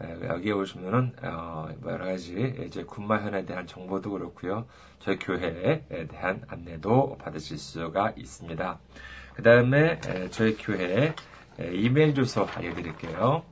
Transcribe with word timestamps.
여기에 0.00 0.52
오시면은 0.52 1.12
어, 1.22 1.68
뭐 1.80 1.92
여러 1.92 2.04
가지 2.04 2.54
이제 2.66 2.84
군마현에 2.84 3.46
대한 3.46 3.66
정보도 3.66 4.10
그렇고요. 4.10 4.66
저희 4.98 5.18
교회에 5.18 5.84
대한 6.08 6.42
안내도 6.48 7.16
받으실 7.18 7.58
수가 7.58 8.12
있습니다. 8.16 8.78
그 9.34 9.42
다음에 9.42 10.00
저희 10.30 10.56
교회 10.56 11.14
이메일 11.58 12.14
주소 12.14 12.46
알려드릴게요. 12.54 13.42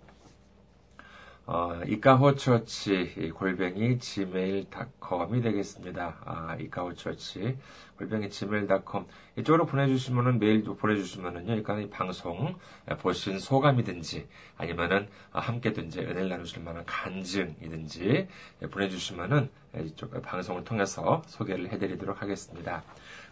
어, 1.47 1.79
이카호처치 1.87 3.33
골뱅이 3.35 3.99
gmail.com이 3.99 5.43
되겠습니다. 5.43 6.17
아, 6.25 6.57
이카호처치 6.59 7.59
골뱅이 7.99 8.31
gmail.com 8.31 9.05
이쪽으로 9.37 9.67
보내주시면은 9.67 10.39
메일도 10.39 10.77
보내주시면은요, 10.77 11.45
그러니까 11.45 11.81
이 11.81 11.91
방송 11.91 12.57
보신 13.01 13.39
소감이든지 13.39 14.27
아니면은 14.57 15.07
함께든지 15.33 16.01
은혜를 16.01 16.31
나누실 16.31 16.63
만한 16.63 16.83
간증이든지 16.87 18.27
보내주시면은 18.71 19.51
이쪽 19.85 20.21
방송을 20.23 20.65
통해서 20.65 21.23
소개를 21.27 21.71
해드리도록 21.73 22.23
하겠습니다. 22.23 22.83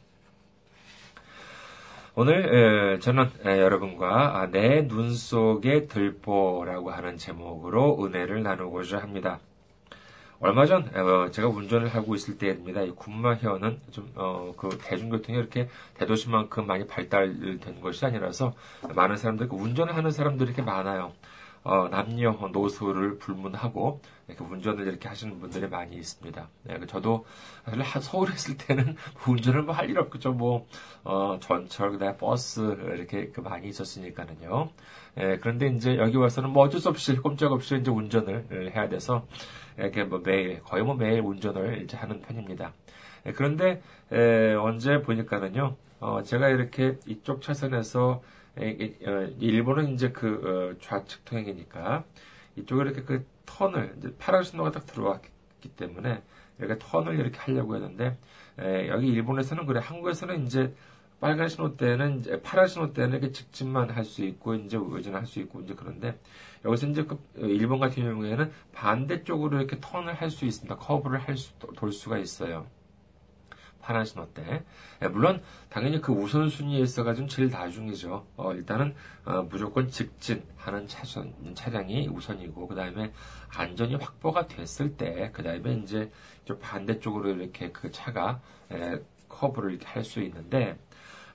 오늘 2.17 2.99
저는 3.01 3.31
여러분과 3.45 4.41
아, 4.41 4.47
내눈 4.47 5.15
속의 5.15 5.87
들보라고 5.87 6.91
하는 6.91 7.17
제목으로 7.17 8.05
은혜를 8.05 8.43
나누고자 8.43 8.99
합니다. 8.99 9.39
얼마 10.41 10.67
전 10.67 10.91
어, 10.97 11.31
제가 11.31 11.49
운전을 11.49 11.89
하고 11.89 12.17
있을 12.17 12.37
때입니다. 12.37 12.83
이 12.83 12.91
군마현은 12.91 13.81
좀 13.93 14.11
어, 14.17 14.53
그 14.57 14.71
대중교통이 14.83 15.39
이렇게 15.39 15.69
대도시만큼 15.99 16.67
많이 16.67 16.85
발달된 16.87 17.81
것이 17.81 18.05
아니라서 18.05 18.55
많은 18.95 19.17
사람들 19.17 19.49
그 19.49 19.57
운전을 19.57 19.95
하는 19.95 20.11
사람들이 20.11 20.49
이렇게 20.49 20.63
많아요. 20.63 21.13
어, 21.63 21.89
남녀 21.91 22.31
노소를 22.53 23.19
불문하고 23.19 24.01
이렇게 24.29 24.45
운전을 24.45 24.87
이렇게 24.87 25.09
하시는 25.09 25.39
분들이 25.41 25.69
많이 25.69 25.97
있습니다. 25.97 26.49
네, 26.65 26.79
그 26.79 26.87
저도 26.87 27.27
사실 27.65 27.85
서울에 28.03 28.33
있을 28.33 28.57
때는 28.57 28.97
운전을 29.29 29.63
뭐 29.63 29.75
할 29.75 29.91
일 29.91 29.99
없죠. 29.99 30.33
뭐 30.33 30.67
어, 31.05 31.39
전철 31.41 31.93
그다음에 31.93 32.17
버스 32.17 32.61
이렇게 32.95 33.29
그 33.29 33.41
많이 33.41 33.69
있었으니까는요. 33.69 34.71
예, 35.19 35.39
그런데 35.41 35.67
이제 35.69 35.97
여기 35.99 36.17
와서는 36.17 36.51
뭐 36.51 36.65
어쩔 36.65 36.81
수 36.81 36.89
없이 36.89 37.17
꼼짝없이 37.17 37.77
이제 37.77 37.91
운전을 37.91 38.73
해야 38.75 38.89
돼서 38.89 39.27
이렇게 39.77 40.05
뭐 40.05 40.21
매일 40.25 40.63
거의 40.63 40.83
뭐 40.83 40.95
매일 40.95 41.21
운전을 41.21 41.83
이제 41.83 41.97
하는 41.97 42.21
편입니다. 42.21 42.73
예, 43.27 43.33
그런데 43.33 43.83
에, 44.13 44.55
언제 44.55 45.03
보니까는요, 45.03 45.77
어, 46.01 46.23
제가 46.23 46.49
이렇게 46.49 46.99
이쪽 47.07 47.43
차선에서 47.43 48.23
일본은 49.39 49.95
이제 49.95 50.11
그 50.11 50.75
어, 50.77 50.81
좌측 50.81 51.25
통행이니까 51.25 52.05
이쪽에 52.57 52.83
이렇게 52.83 53.03
그 53.03 53.27
턴을 53.47 53.95
이제 53.99 54.15
파란 54.19 54.43
신호가 54.43 54.71
딱 54.73 54.87
들어왔기 54.87 55.69
때문에 55.77 56.23
이렇게 56.59 56.77
턴을 56.79 57.19
이렇게 57.19 57.39
하려고 57.39 57.75
했는데 57.77 58.17
에, 58.59 58.89
여기 58.89 59.09
일본에서는 59.09 59.67
그래 59.67 59.81
한국에서는 59.83 60.45
이제 60.47 60.75
빨간 61.21 61.49
신호 61.49 61.77
때는 61.77 62.21
이제 62.21 62.41
파란 62.43 62.67
신호 62.67 62.93
때는 62.93 63.11
이렇게 63.19 63.31
직진만 63.33 63.91
할 63.91 64.05
수 64.05 64.25
있고 64.25 64.55
이제 64.55 64.77
우회전할 64.77 65.27
수 65.27 65.39
있고 65.41 65.61
이제 65.61 65.75
그런데 65.75 66.19
여기서 66.65 66.87
이제 66.89 67.05
그 67.05 67.19
일본 67.37 67.79
같은 67.79 68.03
경우에는 68.05 68.51
반대쪽으로 68.73 69.59
이렇게 69.59 69.79
턴을 69.81 70.15
할 70.15 70.31
수 70.31 70.45
있습니다. 70.47 70.77
커브를 70.77 71.19
할 71.21 71.37
수, 71.37 71.53
돌 71.77 71.93
수가 71.93 72.19
있어요. 72.19 72.67
파란 73.81 74.05
신호 74.05 74.33
때. 74.33 74.63
예, 75.03 75.09
물론 75.09 75.43
당연히 75.69 76.01
그 76.01 76.13
우선순위에 76.13 76.79
있어가지고 76.81 77.29
제일 77.29 77.49
나중이죠. 77.51 78.27
어, 78.37 78.53
일단은 78.55 78.95
어, 79.25 79.43
무조건 79.51 79.89
직진하는 79.89 80.87
차선 80.87 81.33
차량이 81.55 82.09
우선이고 82.09 82.69
그 82.69 82.75
다음에 82.75 83.13
안전이 83.57 83.97
확보가 83.97 84.47
됐을 84.47 84.97
때 84.97 85.31
그 85.33 85.43
다음에 85.43 85.75
이제 85.75 86.11
반대쪽으로 86.61 87.31
이렇게 87.31 87.71
그 87.71 87.91
차가 87.91 88.41
에, 88.73 89.01
커브를 89.29 89.71
이렇게 89.71 89.87
할 89.87 90.05
수 90.05 90.21
있는데 90.21 90.79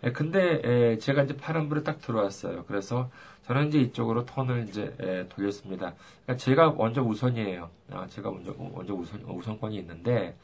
에, 0.03 0.11
근데 0.11 0.61
에, 0.63 0.97
제가 0.97 1.23
이제 1.23 1.35
파란불에 1.37 1.83
딱 1.83 1.99
들어왔어요. 1.99 2.65
그래서 2.65 3.09
저는 3.47 3.67
이제 3.67 3.79
이쪽으로 3.79 4.25
턴을 4.25 4.67
이제 4.69 4.95
에, 4.99 5.27
돌렸습니다. 5.29 5.93
그러니까 6.23 6.37
제가 6.43 6.71
먼저 6.71 7.01
우선이에요. 7.01 7.69
아, 7.91 8.07
제가 8.07 8.31
먼저 8.31 8.53
먼저 8.57 8.93
우선 8.93 9.21
우선권이 9.21 9.75
있는데 9.77 10.35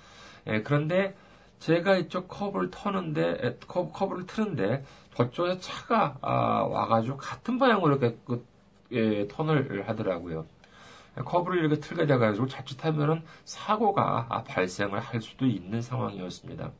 에, 0.48 0.62
그런데 0.64 1.16
제가 1.62 1.96
이쪽 1.98 2.28
커브를 2.28 2.72
트는데 2.72 3.60
커브 3.68 3.92
커브 3.94 4.16
를 4.16 4.26
트는데 4.26 4.84
저쪽에 5.16 5.60
차가 5.60 6.18
아, 6.22 6.64
와가지고 6.64 7.18
같은 7.18 7.60
방향으로 7.60 7.98
이렇게 7.98 8.18
그, 8.26 8.46
예, 8.92 9.28
턴을 9.28 9.88
하더라고요. 9.88 10.46
커브를 11.24 11.60
이렇게 11.60 11.80
틀게 11.80 12.08
돼가지고 12.08 12.48
자칫하면은 12.48 13.22
사고가 13.46 14.26
아, 14.30 14.44
발생을 14.44 15.00
할 15.00 15.22
수도 15.22 15.46
있는 15.46 15.82
상황이었습니다. 15.82 16.72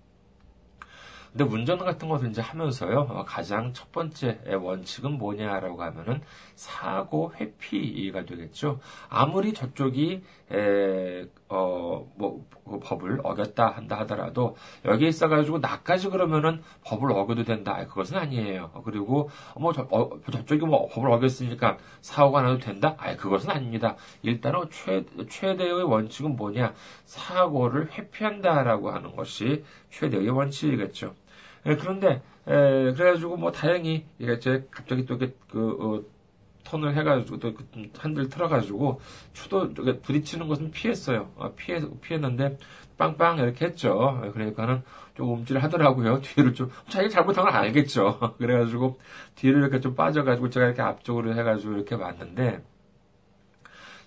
근데 1.32 1.46
운전 1.46 1.78
같은 1.78 2.10
것을 2.10 2.30
이제 2.30 2.42
하면서요, 2.42 3.00
어, 3.10 3.24
가장 3.24 3.72
첫 3.74 3.92
번째 3.92 4.42
원칙은 4.48 5.18
뭐냐라고 5.18 5.82
하면은 5.82 6.22
사고 6.56 7.34
회피가 7.40 8.26
되겠죠. 8.26 8.80
아무리 9.10 9.54
저쪽이 9.54 10.24
에, 10.52 11.26
어, 11.48 12.06
뭐, 12.16 12.46
그 12.66 12.80
법을 12.80 13.22
어겼다 13.24 13.70
한다 13.70 14.00
하더라도, 14.00 14.58
여기에 14.84 15.08
있어가지고, 15.08 15.60
나까지 15.60 16.10
그러면은 16.10 16.62
법을 16.86 17.12
어겨도 17.12 17.44
된다. 17.46 17.86
그것은 17.88 18.18
아니에요. 18.18 18.72
그리고, 18.84 19.30
뭐, 19.58 19.72
저, 19.72 19.88
어, 19.92 20.10
저쪽이 20.30 20.66
뭐 20.66 20.90
법을 20.90 21.10
어겼으니까 21.12 21.78
사고가 22.02 22.42
나도 22.42 22.60
된다? 22.60 22.96
아 22.98 23.16
그것은 23.16 23.50
아닙니다. 23.50 23.96
일단은 24.24 24.70
최, 24.72 25.06
최대의 25.30 25.84
원칙은 25.84 26.36
뭐냐? 26.36 26.74
사고를 27.06 27.92
회피한다라고 27.92 28.92
하는 28.92 29.16
것이 29.16 29.64
최대의 29.92 30.30
원칙이겠죠. 30.30 31.14
예, 31.68 31.76
그런데, 31.76 32.22
에, 32.48 32.94
그래가지고 32.94 33.38
뭐 33.38 33.52
다행히, 33.52 34.06
이게 34.18 34.40
갑자기 34.72 35.06
또 35.06 35.18
그, 35.18 35.32
어, 35.80 36.04
턴을 36.64 36.96
해가지고 36.96 37.40
또그 37.40 38.30
틀어가지고 38.30 39.02
추도 39.34 39.74
부딪히는 39.74 40.48
것은 40.48 40.72
피했어요. 40.72 41.32
어, 41.36 41.54
피해 41.56 41.82
피했는데 42.02 42.58
빵빵 42.98 43.40
이렇게 43.40 43.66
했죠. 43.66 44.22
그러니까는 44.34 44.84
좀 45.16 45.34
움찔 45.34 45.58
하더라고요. 45.58 46.22
뒤를 46.24 46.54
좀, 46.54 46.70
자기가 46.88 47.10
잘못한 47.10 47.46
걸 47.46 47.54
알겠죠. 47.54 48.36
그래가지고 48.38 49.00
뒤를 49.36 49.60
이렇게 49.62 49.80
좀 49.80 49.96
빠져가지고 49.96 50.50
제가 50.50 50.68
이렇게 50.68 50.82
앞쪽으로 50.82 51.36
해가지고 51.36 51.74
이렇게 51.74 51.96
왔는데, 51.96 52.64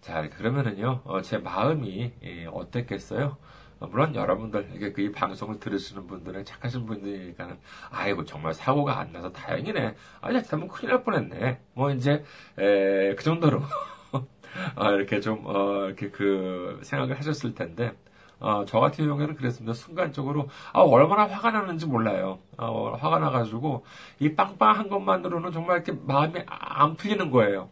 자, 0.01 0.29
그러면은요, 0.29 1.01
어, 1.05 1.23
제 1.23 1.39
마음이 1.39 2.13
예, 2.23 2.47
어땠겠어요? 2.47 3.37
어, 3.81 3.87
물론 3.87 4.15
여러분들, 4.15 4.71
이게 4.75 4.93
그 4.93 5.03
이 5.03 5.11
방송을 5.13 5.59
들으시는 5.61 6.07
분들은 6.07 6.45
착하신 6.45 6.87
분들이니까는, 6.87 7.59
아이고, 7.91 8.25
정말 8.25 8.55
사고가 8.55 8.99
안 8.99 9.13
나서 9.13 9.31
다행이네. 9.33 9.95
아, 10.21 10.29
잘못하면 10.33 10.69
큰일 10.69 10.91
날 10.95 11.05
뻔했네. 11.05 11.61
뭐, 11.75 11.91
이제, 11.91 12.25
에, 12.59 13.15
그 13.15 13.23
정도로, 13.23 13.63
어, 14.77 14.91
이렇게 14.93 15.21
좀, 15.21 15.43
어, 15.47 15.87
이렇게 15.87 16.11
그, 16.11 16.81
생각을 16.83 17.19
하셨을 17.19 17.55
텐데, 17.55 17.93
어, 18.41 18.65
저 18.67 18.81
같은 18.81 19.07
경우에는 19.07 19.35
그랬습니다. 19.37 19.73
순간적으로, 19.75 20.49
아, 20.73 20.81
얼마나 20.81 21.27
화가 21.27 21.51
나는지 21.51 21.87
몰라요. 21.87 22.39
어, 22.59 22.93
화가 22.99 23.19
나가지고, 23.19 23.85
이 24.21 24.35
빵빵한 24.35 24.89
것만으로는 24.89 25.53
정말 25.53 25.77
이렇게 25.83 25.93
마음이 26.05 26.41
안 26.47 26.97
풀리는 26.97 27.31
거예요. 27.31 27.69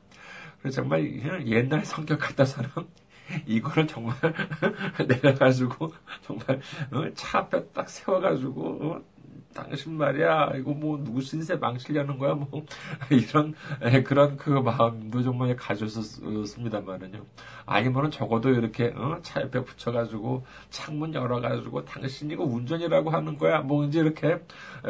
그래서 0.61 0.77
정말 0.83 1.47
옛날 1.49 1.85
성격 1.85 2.19
같아서는 2.21 2.71
이거를 3.47 3.87
정말 3.87 4.15
내려가지고 5.09 5.93
정말 6.23 6.61
어, 6.93 7.15
차 7.15 7.39
앞에 7.39 7.65
딱 7.73 7.89
세워가지고 7.89 8.63
어, 8.83 9.03
당신 9.55 9.97
말이야. 9.97 10.53
이거 10.57 10.73
뭐 10.73 11.03
누구 11.03 11.21
신세 11.21 11.57
망치려는 11.57 12.19
거야? 12.19 12.35
뭐 12.35 12.65
이런 13.11 13.55
그런 14.05 14.37
그 14.37 14.51
마음도 14.51 15.23
정말 15.23 15.55
가졌었습니다만은요. 15.57 17.25
아니면은 17.67 18.11
적어도 18.11 18.51
이렇게 18.51 18.93
어? 18.97 19.19
차 19.23 19.41
옆에 19.41 19.63
붙여가지고 19.63 20.45
창문 20.71 21.15
열어가지고 21.15 21.85
당신 21.85 22.31
이거 22.31 22.45
운전이라고 22.45 23.11
하는 23.11 23.39
거야? 23.39 23.61
뭐 23.61 23.85
이제 23.85 24.01
이렇게 24.01 24.41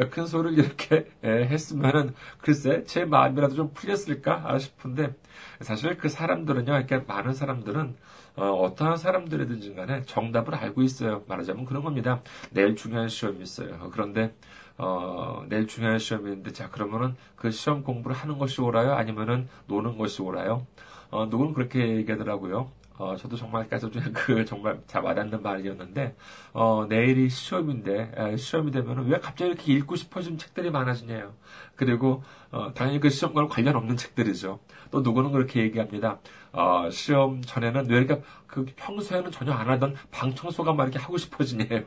큰 0.09 0.25
소리를 0.25 0.63
이렇게 0.63 1.07
했으면은 1.23 2.13
글쎄 2.39 2.83
제 2.85 3.05
마음이라도 3.05 3.55
좀 3.55 3.73
풀렸을까 3.73 4.57
싶은데 4.59 5.13
사실 5.61 5.97
그 5.97 6.09
사람들은요 6.09 6.75
이렇게 6.75 6.97
많은 6.97 7.33
사람들은 7.33 7.95
어, 8.35 8.73
떠한 8.75 8.97
사람들이든지 8.97 9.75
간에 9.75 10.03
정답을 10.03 10.55
알고 10.55 10.81
있어요. 10.81 11.23
말하자면 11.27 11.65
그런 11.65 11.83
겁니다. 11.83 12.21
내일 12.51 12.75
중요한 12.75 13.09
시험이 13.09 13.43
있어요. 13.43 13.89
그런데 13.91 14.33
어, 14.77 15.45
내일 15.49 15.67
중요한 15.67 15.99
시험이 15.99 16.31
있는데 16.31 16.51
자 16.51 16.69
그러면은 16.69 17.15
그 17.35 17.51
시험 17.51 17.83
공부를 17.83 18.15
하는 18.15 18.37
것이 18.37 18.61
옳아요? 18.61 18.93
아니면은 18.93 19.47
노는 19.67 19.97
것이 19.97 20.21
옳아요? 20.21 20.65
어, 21.11 21.27
누구는 21.27 21.53
그렇게 21.53 21.97
얘기하더라고요. 21.97 22.71
어, 22.97 23.15
저도 23.15 23.35
정말 23.35 23.67
까지 23.67 23.89
그 24.13 24.45
정말 24.45 24.79
잘 24.85 25.01
와닿는 25.01 25.41
말이었는데 25.41 26.15
어, 26.53 26.85
내일이 26.87 27.29
시험인데 27.29 28.11
에, 28.15 28.37
시험이 28.37 28.71
되면은 28.71 29.07
왜 29.07 29.19
갑자기 29.19 29.51
이렇게 29.51 29.73
읽고 29.73 29.95
싶어지는 29.95 30.37
책들이 30.37 30.69
많아지냐요. 30.69 31.33
그리고 31.75 32.23
어, 32.51 32.71
당연히 32.73 32.99
그 32.99 33.09
시험과는 33.09 33.49
관련 33.49 33.75
없는 33.75 33.97
책들이죠. 33.97 34.59
또 34.91 35.01
누구는 35.01 35.31
그렇게 35.31 35.61
얘기합니다. 35.61 36.19
어, 36.51 36.89
시험 36.91 37.41
전에는 37.41 37.89
왜 37.89 37.97
이렇게 37.97 38.21
그 38.45 38.65
평소에는 38.75 39.31
전혀 39.31 39.53
안 39.53 39.69
하던 39.69 39.95
방 40.11 40.35
청소가 40.35 40.73
막 40.73 40.83
이렇게 40.83 40.99
하고 40.99 41.17
싶어지냐요. 41.17 41.85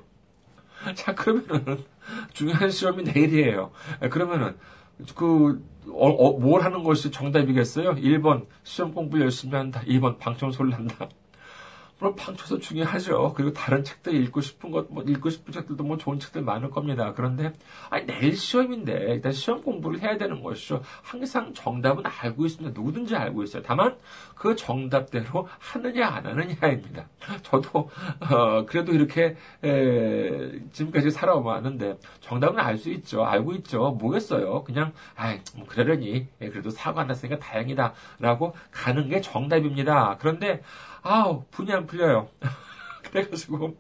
자 0.95 1.15
그러면은 1.15 1.85
중요한 2.33 2.71
시험이 2.71 3.05
내일이에요. 3.05 3.71
그러면은 4.11 4.57
그, 5.15 5.63
어, 5.89 6.09
어, 6.09 6.39
뭘 6.39 6.63
하는 6.63 6.83
것이 6.83 7.11
정답이겠어요? 7.11 7.95
1번, 7.97 8.47
시험 8.65 8.93
공부 8.93 9.21
열심히 9.21 9.57
한다. 9.57 9.83
2번, 9.87 10.19
방청소를 10.19 10.75
한다. 10.75 11.09
물론 11.99 12.15
방초도 12.15 12.61
중요하죠. 12.61 13.33
그리고 13.35 13.53
다른 13.53 13.83
책들 13.83 14.15
읽고 14.15 14.41
싶은 14.41 14.71
것, 14.71 14.93
뭐 14.93 15.03
읽고 15.03 15.31
싶은 15.31 15.53
책들도 15.53 15.83
뭐 15.83 15.97
좋은 15.97 16.19
책들 16.19 16.43
많을 16.43 16.71
겁니다. 16.71 17.13
그런데 17.15 17.53
아니 17.89 18.07
내일 18.07 18.37
시험인데 18.37 19.15
일단 19.15 19.33
시험 19.33 19.63
공부를 19.63 20.01
해야 20.01 20.17
되는 20.19 20.43
것이죠. 20.43 20.83
항상 21.03 21.55
정답은 21.55 22.05
알고 22.05 22.45
있습니다. 22.45 22.79
누구든지 22.79 23.17
알고 23.17 23.43
있어요. 23.45 23.63
다만 23.63 23.97
그 24.35 24.55
정답대로 24.55 25.49
하느냐 25.59 26.07
안 26.09 26.27
하느냐입니다. 26.27 27.09
저도 27.43 27.91
어, 28.31 28.67
그래도 28.67 28.93
이렇게 28.93 29.37
에, 29.65 30.51
지금까지 30.73 31.11
살아왔는데 31.11 31.99
정답은 32.21 32.59
알 32.61 32.77
수 32.77 32.91
있죠. 32.91 33.25
알고 33.25 33.55
있죠. 33.55 33.93
뭐겠어요. 33.93 34.65
그냥 34.65 34.93
아이 35.15 35.41
뭐 35.57 35.67
그러려니 35.67 36.29
예, 36.43 36.51
그래도 36.51 36.69
사고 36.69 37.01
안 37.01 37.07
났으니까 37.07 37.39
다행이다라고 37.39 38.55
가는 38.71 39.09
게 39.09 39.23
정답입니다. 39.23 40.19
그런데 40.21 40.63
아우, 41.07 41.45
분이 41.53 41.73
안 41.73 41.87
풀려요. 41.87 42.29
그래가지고, 43.05 43.77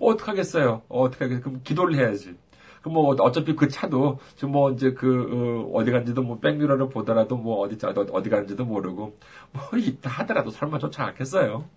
어떡하겠어요. 0.00 0.82
어떡하겠어요. 0.88 1.42
그럼 1.42 1.60
기도를 1.62 1.94
해야지. 1.96 2.36
그럼 2.80 2.94
뭐, 2.94 3.14
어차피 3.20 3.54
그 3.54 3.68
차도, 3.68 4.18
지금 4.36 4.52
뭐, 4.52 4.70
이제 4.72 4.92
그, 4.94 5.70
어, 5.74 5.84
디 5.84 5.90
간지도 5.90 6.22
뭐, 6.22 6.38
백미러를 6.40 6.88
보더라도 6.88 7.36
뭐, 7.36 7.60
어디, 7.60 7.76
어디 7.84 8.30
간지도 8.30 8.64
모르고, 8.64 9.18
뭐, 9.52 9.62
있다 9.76 10.08
하더라도 10.10 10.50
설마 10.50 10.78
좋지 10.78 11.00
않겠어요. 11.02 11.68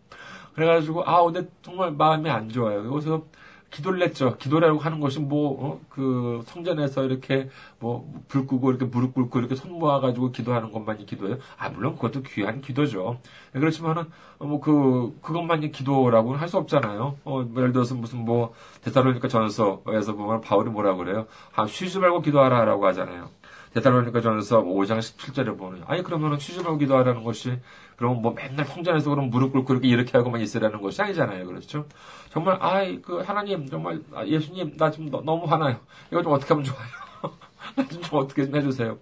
그래가지고, 0.55 1.03
아, 1.05 1.21
근데 1.23 1.50
정말 1.61 1.91
마음이 1.91 2.29
안 2.29 2.47
좋아요. 2.50 2.89
그래서, 2.89 3.25
기도를 3.74 4.00
냈죠. 4.00 4.38
기도라고 4.38 4.80
하는 4.80 5.00
것이 5.00 5.20
뭐, 5.20 5.58
어? 5.66 5.81
그 5.90 6.42
성전에서 6.46 7.04
이렇게 7.06 7.50
뭐, 7.80 8.08
불 8.28 8.46
끄고 8.48 8.70
이렇게 8.70 8.86
무릎 8.86 9.14
꿇고 9.14 9.40
이렇게 9.40 9.56
손 9.56 9.72
모아가지고 9.80 10.31
기도하는 10.31 10.72
것만이 10.72 11.06
기도예요. 11.06 11.38
아, 11.58 11.70
물론 11.70 11.96
그것도 11.96 12.22
귀한 12.24 12.62
기도죠. 12.62 13.20
그렇지만은, 13.52 14.04
어, 14.38 14.46
뭐, 14.46 14.60
그, 14.60 15.18
그것만이 15.22 15.72
기도라고는 15.72 16.40
할 16.40 16.48
수 16.48 16.58
없잖아요. 16.58 17.18
어, 17.25 17.46
예를 17.58 17.72
들어서 17.74 17.96
무슨 17.96 18.20
뭐, 18.25 18.54
대사로니까 18.81 19.28
전서에서 19.28 20.14
보면 20.16 20.42
바울이 20.42 20.70
뭐라 20.70 20.96
그래요? 20.96 21.25
아, 21.56 21.66
쉬지 21.66 21.98
말고 22.00 22.22
기도하라 22.22 22.66
라고 22.66 22.86
하잖아요. 22.88 23.30
데살로니가 23.74 24.22
전서 24.22 24.64
5장 24.64 25.00
17절에 25.00 25.58
보면 25.58 25.84
아니 25.88 26.04
그러면은 26.04 26.38
말고 26.64 26.78
기도하라는 26.78 27.24
것이 27.24 27.60
그럼 27.98 28.22
뭐 28.22 28.34
맨날 28.34 28.66
성전에서 28.66 29.10
그럼 29.10 29.30
무릎 29.30 29.52
꿇고 29.54 29.74
이렇게 29.74 29.88
이렇게 29.88 30.18
하고만 30.18 30.42
있으라는 30.42 30.81
것이 30.81 31.02
아니잖아요. 31.02 31.46
그렇죠? 31.46 31.86
정말 32.30 32.58
아이 32.62 33.02
그 33.02 33.20
하나님 33.20 33.68
정말 33.70 34.02
아, 34.14 34.25
예수님 34.25 34.78
나 34.78 34.92
지금 34.92 35.10
너 35.10 35.22
무 35.22 35.46
화나요. 35.46 35.78
이거 36.12 36.22
좀 36.22 36.34
어떻게 36.34 36.54
하면 36.54 36.64
좋아요? 36.66 36.88
나좀 37.75 38.02
어떻게 38.20 38.46
좀 38.46 38.56
해주세요. 38.56 38.98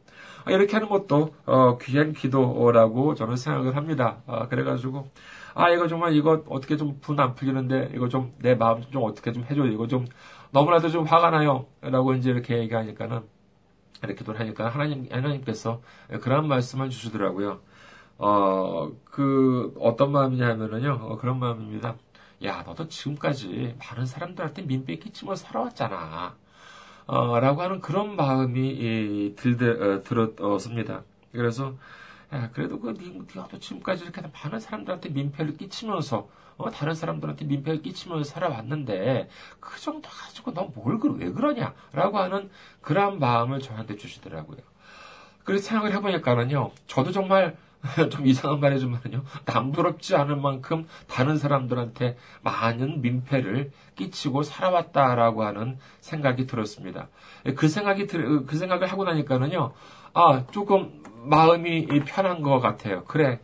아, 0.45 0.51
이렇게 0.51 0.73
하는 0.73 0.89
것도 0.89 1.33
어, 1.45 1.77
귀한 1.79 2.13
기도라고 2.13 3.15
저는 3.15 3.35
생각을 3.35 3.75
합니다. 3.75 4.21
아, 4.27 4.47
그래가지고 4.47 5.09
아 5.53 5.69
이거 5.69 5.87
정말 5.87 6.13
이거 6.15 6.43
어떻게 6.49 6.77
좀 6.77 6.99
분 7.01 7.19
안 7.19 7.35
풀리는데 7.35 7.91
이거 7.95 8.07
좀 8.09 8.33
내 8.39 8.55
마음 8.55 8.81
좀 8.91 9.03
어떻게 9.03 9.31
좀 9.33 9.43
해줘 9.49 9.65
이거 9.65 9.87
좀 9.87 10.05
너무나도 10.51 10.89
좀 10.89 11.03
화가 11.05 11.29
나요라고 11.31 12.13
이제 12.15 12.31
이렇게 12.31 12.57
얘기하니까는 12.59 13.21
기도를 14.01 14.39
하니까 14.39 14.69
하나님 14.69 15.07
하나님께서 15.11 15.81
그런 16.21 16.47
말씀을 16.47 16.89
주시더라고요. 16.89 17.61
어, 18.17 18.91
그, 19.03 19.73
어떤 19.79 20.11
마음이냐면은요, 20.11 20.99
어, 21.01 21.17
그런 21.17 21.39
마음입니다. 21.39 21.95
야, 22.43 22.61
너도 22.63 22.87
지금까지 22.87 23.75
많은 23.79 24.05
사람들한테 24.05 24.61
민폐 24.63 24.97
끼 24.97 25.11
치며 25.11 25.35
살아왔잖아. 25.35 26.35
어, 27.07 27.39
라고 27.39 27.61
하는 27.63 27.81
그런 27.81 28.15
마음이, 28.15 28.69
이, 28.69 29.35
들드, 29.35 29.63
어, 29.63 30.03
들었습니다. 30.03 31.03
그래서, 31.31 31.73
야, 32.33 32.49
그래도 32.53 32.79
그, 32.79 32.93
니, 32.93 33.27
가도 33.27 33.59
지금까지 33.59 34.03
이렇게 34.03 34.21
많은 34.21 34.59
사람들한테 34.59 35.09
민폐를 35.09 35.57
끼치면서, 35.57 36.29
어, 36.57 36.71
다른 36.71 36.95
사람들한테 36.95 37.45
민폐를 37.45 37.81
끼치면서 37.81 38.23
살아왔는데, 38.23 39.29
그 39.59 39.79
정도 39.79 40.09
가지고 40.09 40.53
너 40.53 40.71
뭘, 40.73 40.97
왜 41.17 41.31
그러냐? 41.31 41.73
라고 41.91 42.19
하는 42.19 42.49
그런 42.81 43.19
마음을 43.19 43.59
저한테 43.59 43.97
주시더라고요. 43.97 44.59
그래서 45.43 45.67
생각을 45.67 45.93
해보니까는요, 45.93 46.71
저도 46.87 47.11
정말 47.11 47.57
좀 48.11 48.27
이상한 48.27 48.59
말 48.59 48.73
해주면요. 48.73 49.23
남부럽지 49.45 50.15
않을 50.15 50.35
만큼 50.35 50.87
다른 51.07 51.37
사람들한테 51.37 52.15
많은 52.43 53.01
민폐를 53.01 53.71
끼치고 53.95 54.43
살아왔다라고 54.43 55.43
하는 55.43 55.79
생각이 55.99 56.45
들었습니다. 56.45 57.09
그 57.55 57.67
생각이 57.67 58.07
들, 58.07 58.45
그 58.45 58.55
생각을 58.55 58.87
하고 58.87 59.03
나니까는요. 59.03 59.73
아, 60.13 60.45
조금 60.51 61.01
마음이 61.23 61.87
편한 62.05 62.41
것 62.41 62.59
같아요. 62.59 63.03
그래. 63.05 63.39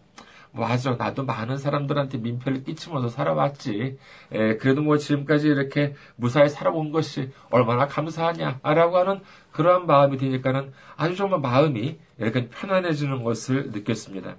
맞아. 0.51 0.96
나도 0.96 1.24
많은 1.24 1.57
사람들한테 1.57 2.17
민폐를 2.17 2.63
끼치면서 2.63 3.10
살아왔지. 3.10 3.98
에, 4.31 4.57
그래도 4.57 4.81
뭐 4.81 4.98
지금까지 4.98 5.48
이렇게 5.48 5.93
무사히 6.15 6.50
살아온 6.50 6.91
것이 6.91 7.31
얼마나 7.51 7.88
감사하냐. 7.88 8.62
라고 8.63 8.98
하는 8.98 9.22
그러한 9.51 9.86
마음이 9.86 10.17
드니까는 10.17 10.74
아주 10.96 11.15
정말 11.15 11.39
마음이 11.39 12.00
이렇게 12.17 12.50
편안해지는 12.50 13.24
것을 13.24 13.72
느꼈습니다. 13.72 14.36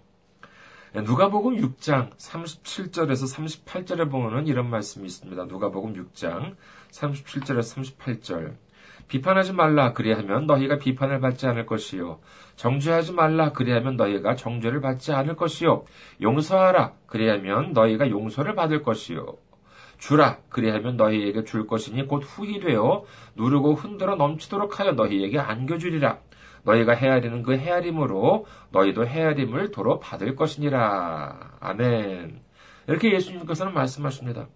누가복음 0.95 1.57
6장 1.57 2.17
37절에서 2.17 3.65
38절에 3.65 4.11
보면은 4.11 4.47
이런 4.47 4.71
말씀이 4.71 5.07
있습니다. 5.07 5.45
누가복음 5.45 5.95
6장 5.95 6.57
37절에서 6.91 7.97
38절. 7.99 8.55
비판하지 9.09 9.53
말라 9.55 9.93
그리하면 9.93 10.47
너희가 10.47 10.79
비판을 10.79 11.21
받지 11.21 11.47
않을 11.47 11.67
것이요 11.67 12.21
정죄하지 12.57 13.13
말라 13.13 13.53
그리하면 13.53 13.97
너희가 13.97 14.37
정죄를 14.37 14.81
받지 14.81 15.13
않을 15.13 15.37
것이요 15.37 15.85
용서하라 16.21 16.93
그리하면 17.07 17.73
너희가 17.73 18.11
용서를 18.11 18.55
받을 18.55 18.83
것이요 18.83 19.39
주라 19.99 20.39
그리하면 20.49 20.97
너희에게 20.97 21.45
줄 21.45 21.67
것이니 21.67 22.07
곧 22.07 22.23
후히 22.25 22.61
되어 22.61 23.05
누르고 23.35 23.75
흔들어 23.75 24.15
넘치도록 24.15 24.81
하여 24.81 24.93
너희에게 24.93 25.39
안겨주리라. 25.39 26.19
너희가 26.65 26.95
헤아리는 26.95 27.43
그 27.43 27.57
헤아림으로 27.57 28.47
너희도 28.71 29.07
헤아림을 29.07 29.71
도로 29.71 29.99
받을 30.01 30.37
것이니라. 30.37 31.57
아멘. 31.61 32.41
이렇게 32.87 33.13
예수님께서는 33.13 33.75
말씀하십니다. 33.75 34.47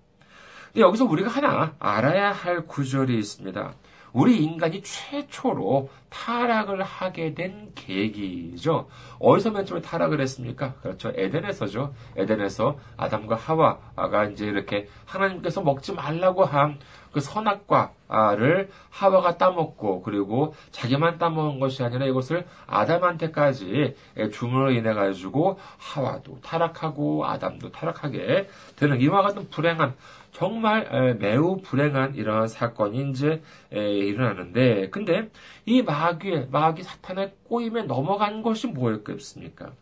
근데 0.66 0.80
여기서 0.80 1.04
우리가 1.04 1.28
하나 1.28 1.75
알아야 1.78 2.32
할 2.32 2.66
구절이 2.66 3.18
있습니다. 3.18 3.75
우리 4.12 4.42
인간이 4.42 4.83
최초로 4.83 5.88
타락을 6.11 6.83
하게 6.83 7.35
된 7.35 7.73
계기죠. 7.75 8.88
어디서 9.19 9.50
맨 9.50 9.64
처음에 9.64 9.81
타락을 9.81 10.21
했습니까? 10.21 10.75
그렇죠. 10.83 11.12
에덴에서죠. 11.14 11.95
에덴에서 12.16 12.78
아담과 12.97 13.37
하와가 13.37 14.25
이제 14.26 14.47
이렇게 14.47 14.88
하나님께서 15.07 15.62
먹지 15.62 15.92
말라고 15.92 16.45
한 16.45 16.78
그 17.12 17.21
선악과를 17.21 18.71
하와가 18.90 19.37
따먹고 19.37 20.02
그리고 20.02 20.54
자기만 20.71 21.19
따먹은 21.19 21.61
것이 21.61 21.85
아니라 21.85 22.07
이것을 22.07 22.47
아담한테까지 22.66 23.95
주문으로 24.33 24.73
인해 24.73 24.95
가지고 24.95 25.59
하와도 25.78 26.40
타락하고 26.40 27.26
아담도 27.26 27.71
타락하게 27.71 28.49
되는 28.76 29.00
이와 29.00 29.23
같은 29.23 29.49
불행한 29.50 29.95
정말 30.33 31.17
매우 31.21 31.61
불행한 31.62 32.15
이러한 32.15 32.49
사건이 32.49 33.11
이제 33.11 33.43
일어나는데, 33.71 34.89
근데 34.91 35.31
이 35.67 35.83
마귀의, 35.83 36.49
마귀 36.51 36.83
사탄의 36.83 37.35
꼬임에 37.45 37.83
넘어간 37.83 38.43
것이 38.43 38.67
뭐였겠습니까? 38.67 39.73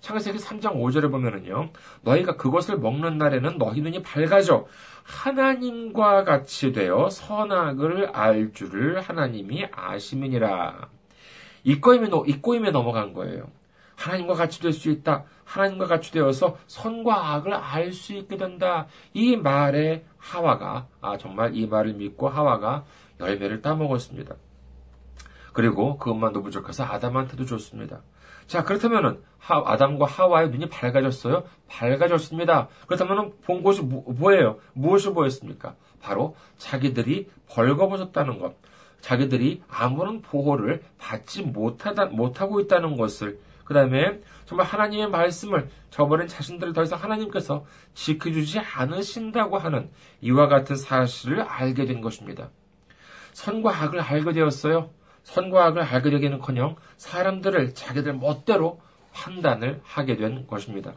창세기 0.00 0.38
3장 0.38 0.76
5절에 0.76 1.10
보면은요, 1.10 1.70
너희가 2.02 2.36
그것을 2.36 2.78
먹는 2.78 3.18
날에는 3.18 3.58
너희 3.58 3.80
눈이 3.80 4.02
밝아져 4.02 4.66
하나님과 5.02 6.24
같이 6.24 6.72
되어 6.72 7.10
선악을 7.10 8.10
알 8.12 8.52
줄을 8.52 9.00
하나님이 9.00 9.66
아시민이라. 9.72 10.88
이 11.64 11.80
꼬임에, 11.80 12.08
이 12.26 12.40
꼬임에 12.40 12.70
넘어간 12.70 13.12
거예요. 13.12 13.50
하나님과 13.98 14.34
같이 14.34 14.60
될 14.60 14.72
수 14.72 14.90
있다. 14.90 15.24
하나님과 15.44 15.86
같이 15.86 16.12
되어서 16.12 16.56
선과 16.66 17.34
악을 17.34 17.52
알 17.52 17.92
수 17.92 18.14
있게 18.14 18.36
된다. 18.36 18.86
이 19.12 19.36
말에 19.36 20.04
하와가 20.18 20.86
아 21.00 21.16
정말 21.18 21.56
이 21.56 21.66
말을 21.66 21.94
믿고 21.94 22.28
하와가 22.28 22.84
열매를 23.18 23.60
따먹었습니다. 23.60 24.36
그리고 25.52 25.98
그것만도 25.98 26.42
부족해서 26.42 26.84
아담한테도 26.84 27.44
줬습니다. 27.44 28.02
자, 28.46 28.62
그렇다면은 28.62 29.20
아담과 29.40 30.06
하와의 30.06 30.50
눈이 30.50 30.68
밝아졌어요? 30.68 31.44
밝아졌습니다. 31.66 32.68
그렇다면 32.86 33.32
본 33.44 33.62
것이 33.62 33.82
뭐, 33.82 34.04
예요 34.32 34.58
무엇을 34.74 35.12
보였습니까? 35.14 35.74
바로 36.00 36.36
자기들이 36.58 37.28
벌거벗었다는 37.48 38.38
것. 38.38 38.54
자기들이 39.00 39.62
아무런 39.68 40.22
보호를 40.22 40.82
받지 40.98 41.42
못하다, 41.42 42.06
못하고 42.06 42.60
있다는 42.60 42.96
것을 42.96 43.38
그 43.68 43.74
다음에 43.74 44.18
정말 44.46 44.66
하나님의 44.66 45.10
말씀을 45.10 45.68
저버린 45.90 46.26
자신들을 46.26 46.72
더 46.72 46.84
이상 46.84 47.02
하나님께서 47.02 47.66
지켜주지 47.92 48.60
않으신다고 48.60 49.58
하는 49.58 49.90
이와 50.22 50.48
같은 50.48 50.74
사실을 50.74 51.42
알게 51.42 51.84
된 51.84 52.00
것입니다. 52.00 52.48
선과 53.34 53.82
악을 53.82 54.00
알게 54.00 54.32
되었어요. 54.32 54.88
선과 55.22 55.66
악을 55.66 55.82
알게 55.82 56.08
되기는커녕 56.08 56.76
사람들을 56.96 57.74
자기들 57.74 58.14
멋대로 58.14 58.80
판단을 59.12 59.82
하게 59.84 60.16
된 60.16 60.46
것입니다. 60.46 60.94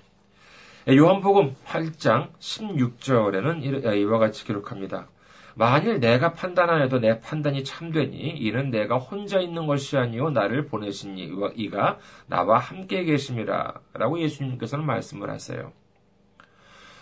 요한복음 0.88 1.56
8장 1.66 2.32
16절에는 2.40 3.98
이와 3.98 4.18
같이 4.18 4.46
기록합니다. 4.46 5.10
만일 5.55 6.00
내가 6.00 6.34
판단하여도 6.34 7.00
내 7.00 7.20
판단이 7.20 7.63
참되니 7.63 8.17
이는 8.38 8.72
내가 8.72 8.98
혼자 8.98 9.39
있는 9.39 9.67
것이 9.67 9.98
아니요 9.98 10.29
나를 10.29 10.65
보내신 10.67 11.17
이가 11.17 11.98
나와 12.27 12.58
함께 12.58 13.03
계심이라 13.03 13.74
라고 13.93 14.20
예수님께서는 14.20 14.86
말씀을 14.86 15.29
하세요. 15.29 15.74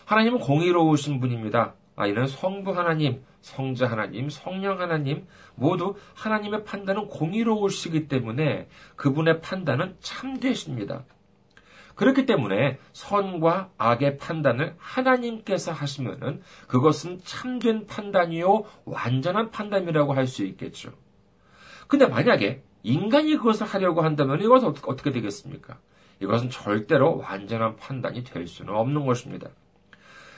하나님은 0.05 0.39
공의로우신 0.39 1.19
분입니다. 1.19 1.75
아, 1.95 2.07
이는 2.07 2.25
성부 2.25 2.71
하나님, 2.71 3.21
성자 3.41 3.91
하나님, 3.91 4.29
성령 4.29 4.79
하나님 4.79 5.27
모두 5.55 5.95
하나님의 6.15 6.63
판단은 6.63 7.07
공의로우시기 7.07 8.07
때문에 8.07 8.67
그분의 8.95 9.41
판단은 9.41 9.97
참되십니다. 9.99 11.03
그렇기 11.99 12.25
때문에 12.25 12.79
선과 12.93 13.71
악의 13.77 14.19
판단을 14.19 14.73
하나님께서 14.77 15.73
하시면은 15.73 16.41
그것은 16.69 17.19
참된 17.25 17.87
판단이요 17.87 18.63
완전한 18.85 19.51
판단이라고 19.51 20.13
할 20.13 20.25
수 20.25 20.45
있겠죠. 20.45 20.93
근데 21.87 22.07
만약에 22.07 22.63
인간이 22.83 23.35
그것을 23.35 23.65
하려고 23.65 24.01
한다면 24.01 24.41
이것은 24.41 24.69
어떻게 24.69 25.11
되겠습니까? 25.11 25.77
이것은 26.21 26.49
절대로 26.49 27.17
완전한 27.17 27.75
판단이 27.75 28.23
될 28.23 28.47
수는 28.47 28.73
없는 28.73 29.05
것입니다. 29.05 29.49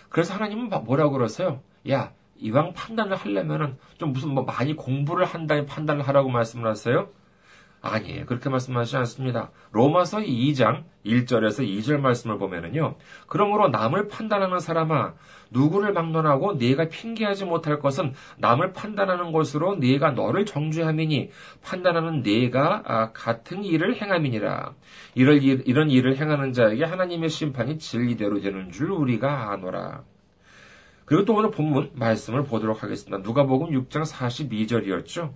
그래서 0.09 0.33
하나님은 0.33 0.69
뭐라고 0.83 1.11
그러세요? 1.11 1.61
야, 1.91 2.11
이왕 2.37 2.73
판단을 2.73 3.15
하려면은 3.17 3.77
좀 3.99 4.13
무슨 4.13 4.29
뭐 4.29 4.45
많이 4.45 4.75
공부를 4.75 5.25
한 5.25 5.45
다음에 5.45 5.67
판단을 5.67 6.07
하라고 6.07 6.29
말씀을 6.29 6.67
하세요? 6.67 7.09
아니에요. 7.81 8.25
그렇게 8.27 8.49
말씀하지 8.49 8.97
않습니다. 8.97 9.49
로마서 9.71 10.19
2장 10.19 10.83
1절에서 11.05 11.67
2절 11.67 11.99
말씀을 11.99 12.37
보면은요. 12.37 12.95
그러므로 13.27 13.69
남을 13.69 14.07
판단하는 14.07 14.59
사람아 14.59 15.13
누구를 15.49 15.91
막론하고 15.93 16.53
네가 16.53 16.89
핑계하지 16.89 17.45
못할 17.45 17.79
것은 17.79 18.13
남을 18.37 18.73
판단하는 18.73 19.31
것으로 19.31 19.75
네가 19.75 20.11
너를 20.11 20.45
정죄함이니 20.45 21.31
판단하는 21.63 22.21
네가 22.21 22.83
아, 22.85 23.11
같은 23.13 23.63
일을 23.63 23.99
행함이니라. 23.99 24.73
이럴 25.15 25.41
일, 25.43 25.63
이런 25.65 25.89
일을 25.89 26.17
행하는 26.17 26.53
자에게 26.53 26.83
하나님의 26.83 27.29
심판이 27.29 27.79
진리대로 27.79 28.39
되는 28.41 28.71
줄 28.71 28.91
우리가 28.91 29.51
아노라. 29.51 30.03
그리고 31.05 31.25
또 31.25 31.33
오늘 31.33 31.51
본문 31.51 31.91
말씀을 31.95 32.43
보도록 32.43 32.83
하겠습니다. 32.83 33.17
누가복음 33.17 33.71
6장 33.71 34.05
42절이었죠. 34.05 35.33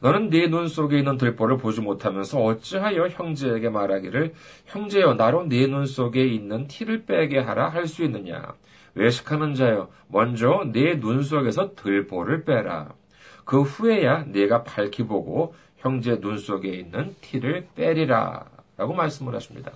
너는 0.00 0.30
네 0.30 0.48
눈 0.48 0.68
속에 0.68 0.98
있는 0.98 1.16
들보를 1.18 1.58
보지 1.58 1.80
못하면서 1.80 2.40
어찌하여 2.42 3.08
형제에게 3.08 3.68
말하기를 3.68 4.32
형제여 4.66 5.14
나로 5.14 5.44
네 5.48 5.66
눈 5.66 5.86
속에 5.86 6.24
있는 6.26 6.66
티를 6.68 7.04
빼게 7.04 7.38
하라 7.40 7.68
할 7.70 7.86
수 7.88 8.04
있느냐? 8.04 8.54
외식하는 8.94 9.54
자여 9.54 9.88
먼저 10.08 10.64
네 10.72 10.98
눈 11.00 11.22
속에서 11.22 11.74
들보를 11.74 12.44
빼라. 12.44 12.94
그 13.44 13.62
후에야 13.62 14.24
네가 14.28 14.64
밝히 14.64 15.04
보고 15.04 15.54
형제 15.78 16.20
눈 16.20 16.38
속에 16.38 16.68
있는 16.68 17.14
티를 17.20 17.66
빼리라. 17.74 18.44
라고 18.76 18.94
말씀을 18.94 19.34
하십니다. 19.34 19.72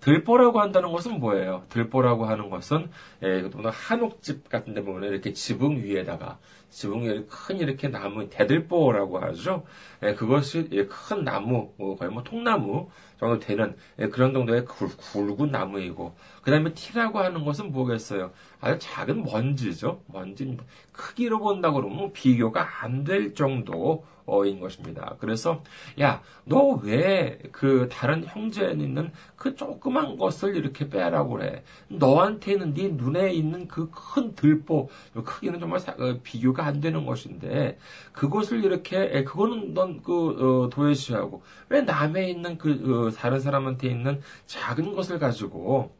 들보라고 0.00 0.60
한다는 0.60 0.92
것은 0.92 1.20
뭐예요? 1.20 1.64
들보라고 1.68 2.24
하는 2.26 2.50
것은 2.50 2.90
예, 3.22 3.50
한옥집 3.64 4.48
같은 4.48 4.74
데 4.74 4.82
보면 4.82 5.10
이렇게 5.10 5.32
지붕 5.32 5.82
위에다가 5.82 6.38
지붕 6.70 7.02
위에 7.02 7.24
큰 7.28 7.58
이렇게 7.58 7.88
나무 7.88 8.28
대들보라고 8.28 9.18
하죠. 9.18 9.64
예, 10.02 10.14
그것이 10.14 10.68
예, 10.72 10.86
큰 10.86 11.24
나무 11.24 11.72
뭐 11.76 11.96
거의 11.96 12.10
뭐 12.10 12.22
통나무 12.22 12.88
정도 13.20 13.38
되는 13.38 13.76
예, 13.98 14.08
그런 14.08 14.32
정도의 14.32 14.64
굵, 14.64 14.96
굵은 14.96 15.50
나무이고 15.50 16.14
그 16.42 16.50
다음에 16.50 16.72
티라고 16.74 17.18
하는 17.20 17.44
것은 17.44 17.70
뭐겠어요? 17.72 18.32
아주 18.60 18.78
작은 18.80 19.22
먼지죠. 19.24 20.02
먼지 20.06 20.56
크기로 20.92 21.38
본다 21.38 21.70
그러면 21.70 22.12
비교가 22.12 22.66
안 22.82 23.04
될 23.04 23.34
정도 23.34 24.04
어인 24.26 24.60
것입니다. 24.60 25.16
그래서 25.18 25.62
야 26.00 26.22
너 26.44 26.78
왜 26.84 27.38
그 27.52 27.88
다른 27.90 28.24
형제에 28.24 28.72
있는 28.72 29.10
그 29.36 29.54
조그만 29.56 30.16
것을 30.16 30.56
이렇게 30.56 30.88
빼라고 30.88 31.30
그래? 31.38 31.64
너한테는 31.88 32.74
네 32.74 32.88
눈에 32.88 33.32
있는 33.32 33.66
그 33.68 33.90
큰 33.90 34.34
들보 34.34 34.88
크기는 35.24 35.58
정말 35.60 35.80
어, 35.98 36.18
비교가 36.22 36.64
안 36.66 36.80
되는 36.80 37.06
것인데 37.06 37.78
그것을 38.12 38.64
이렇게 38.64 39.24
그거는 39.24 39.74
넌그 39.74 40.64
어, 40.64 40.70
도외시하고 40.70 41.42
왜 41.68 41.82
남에 41.82 42.28
있는 42.30 42.56
그 42.58 43.09
어, 43.10 43.12
다른 43.12 43.40
사람한테 43.40 43.88
있는 43.88 44.20
작은 44.46 44.92
것을 44.92 45.18
가지고 45.18 45.94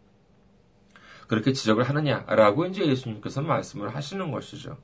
그렇게 1.27 1.53
지적을 1.53 1.85
하느냐라고 1.85 2.67
이제 2.67 2.87
예수님께서 2.87 3.43
말씀을 3.43 3.95
하시는 3.95 4.31
것이죠. 4.31 4.79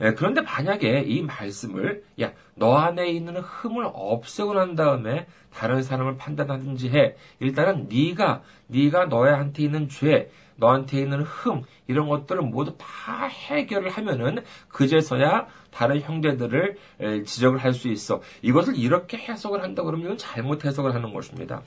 예, 0.00 0.12
그런데 0.12 0.42
만약에 0.42 1.00
이 1.00 1.22
말씀을 1.22 2.04
야 2.20 2.32
너 2.58 2.76
안에 2.76 3.08
있는 3.10 3.36
흠을 3.36 3.88
없애고 3.92 4.54
난 4.54 4.74
다음에 4.74 5.26
다른 5.52 5.82
사람을 5.82 6.16
판단하든지 6.16 6.90
해. 6.90 7.16
일단은 7.40 7.88
네가 7.88 8.42
네가 8.66 9.06
너한테 9.06 9.62
있는 9.62 9.88
죄, 9.88 10.30
너한테 10.56 11.00
있는 11.00 11.22
흠 11.22 11.62
이런 11.86 12.08
것들을 12.08 12.42
모두 12.42 12.76
다 12.76 13.26
해결을 13.26 13.90
하면은 13.90 14.44
그제서야 14.68 15.46
다른 15.78 16.00
형제들을 16.00 16.76
지적을 17.24 17.58
할 17.58 17.72
수 17.72 17.86
있어. 17.86 18.20
이것을 18.42 18.76
이렇게 18.76 19.16
해석을 19.16 19.62
한다 19.62 19.84
그러면 19.84 20.06
이건 20.06 20.18
잘못 20.18 20.64
해석을 20.64 20.92
하는 20.92 21.12
것입니다. 21.12 21.62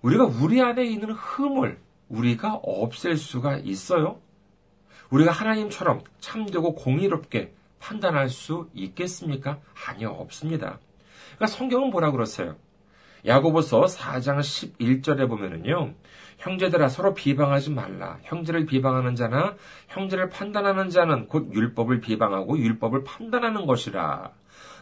우리가 0.00 0.24
우리 0.24 0.62
안에 0.62 0.86
있는 0.86 1.10
흠을 1.12 1.78
우리가 2.08 2.54
없앨 2.62 3.18
수가 3.18 3.58
있어요? 3.58 4.18
우리가 5.10 5.30
하나님처럼 5.30 6.04
참되고 6.20 6.74
공의롭게 6.74 7.52
판단할 7.80 8.30
수 8.30 8.70
있겠습니까? 8.72 9.58
아니요, 9.86 10.08
없습니다. 10.08 10.78
그러니까 11.36 11.46
성경은 11.48 11.90
뭐라 11.90 12.12
그러세요? 12.12 12.56
야고보서 13.28 13.82
4장 13.82 14.38
11절에 14.40 15.28
보면은요. 15.28 15.92
형제들아 16.38 16.88
서로 16.88 17.12
비방하지 17.12 17.70
말라. 17.72 18.18
형제를 18.22 18.64
비방하는 18.64 19.14
자나 19.16 19.54
형제를 19.88 20.30
판단하는 20.30 20.88
자는 20.88 21.26
곧 21.26 21.52
율법을 21.52 22.00
비방하고 22.00 22.58
율법을 22.58 23.04
판단하는 23.04 23.66
것이라. 23.66 24.32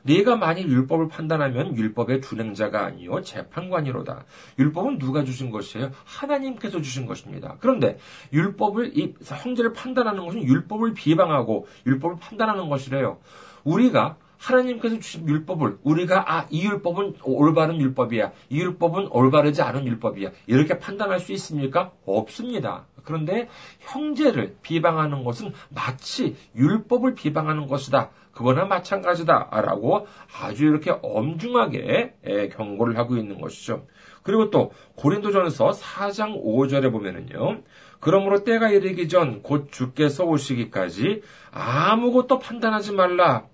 네가 0.05 0.37
만일 0.37 0.69
율법을 0.69 1.09
판단하면 1.09 1.77
율법의 1.77 2.21
준행자가 2.21 2.85
아니요 2.85 3.23
재판관이로다. 3.23 4.25
율법은 4.61 4.99
누가 4.99 5.25
주신 5.25 5.51
것이에요? 5.51 5.91
하나님께서 6.05 6.81
주신 6.81 7.07
것입니다. 7.07 7.57
그런데 7.59 7.99
율법을 8.33 8.97
이 8.97 9.15
형제를 9.25 9.73
판단하는 9.73 10.25
것은 10.25 10.45
율법을 10.45 10.95
비방하고 10.95 11.67
율법을 11.87 12.19
판단하는 12.21 12.69
것이래요. 12.69 13.19
우리가 13.65 14.17
하나님께서 14.39 14.99
주신 14.99 15.29
율법을 15.29 15.79
우리가 15.83 16.33
아 16.33 16.47
이 16.51 16.65
율법은 16.65 17.17
올바른 17.25 17.81
율법이야 17.81 18.33
이 18.51 18.61
율법은 18.61 19.09
올바르지 19.11 19.63
않은 19.63 19.87
율법이야 19.87 20.31
이렇게 20.47 20.79
판단할 20.79 21.21
수 21.21 21.33
있습니까? 21.33 21.93
없습니다. 22.05 22.87
그런데 23.05 23.49
형제를 23.81 24.57
비방하는 24.63 25.23
것은 25.25 25.53
마치 25.71 26.37
율법을 26.57 27.15
비방하는 27.15 27.67
것이다. 27.69 28.11
그거나 28.33 28.67
마찬가지다라고 28.67 30.07
아주 30.41 30.67
이렇게 30.67 30.93
엄중하게 31.03 32.51
경고를 32.53 32.99
하고 32.99 33.17
있는 33.17 33.41
것이죠. 33.41 33.87
그리고 34.23 34.51
또 34.51 34.73
고린도전서 34.97 35.71
4장 35.71 36.45
5절에 36.45 36.91
보면은요. 36.93 37.63
그러므로 38.01 38.45
때가 38.45 38.69
이르기 38.71 39.09
전 39.09 39.41
곧 39.43 39.69
주께서 39.73 40.25
오시기까지 40.25 41.23
아무것도 41.53 42.39
판단하지 42.39 42.93
말라. 42.93 43.47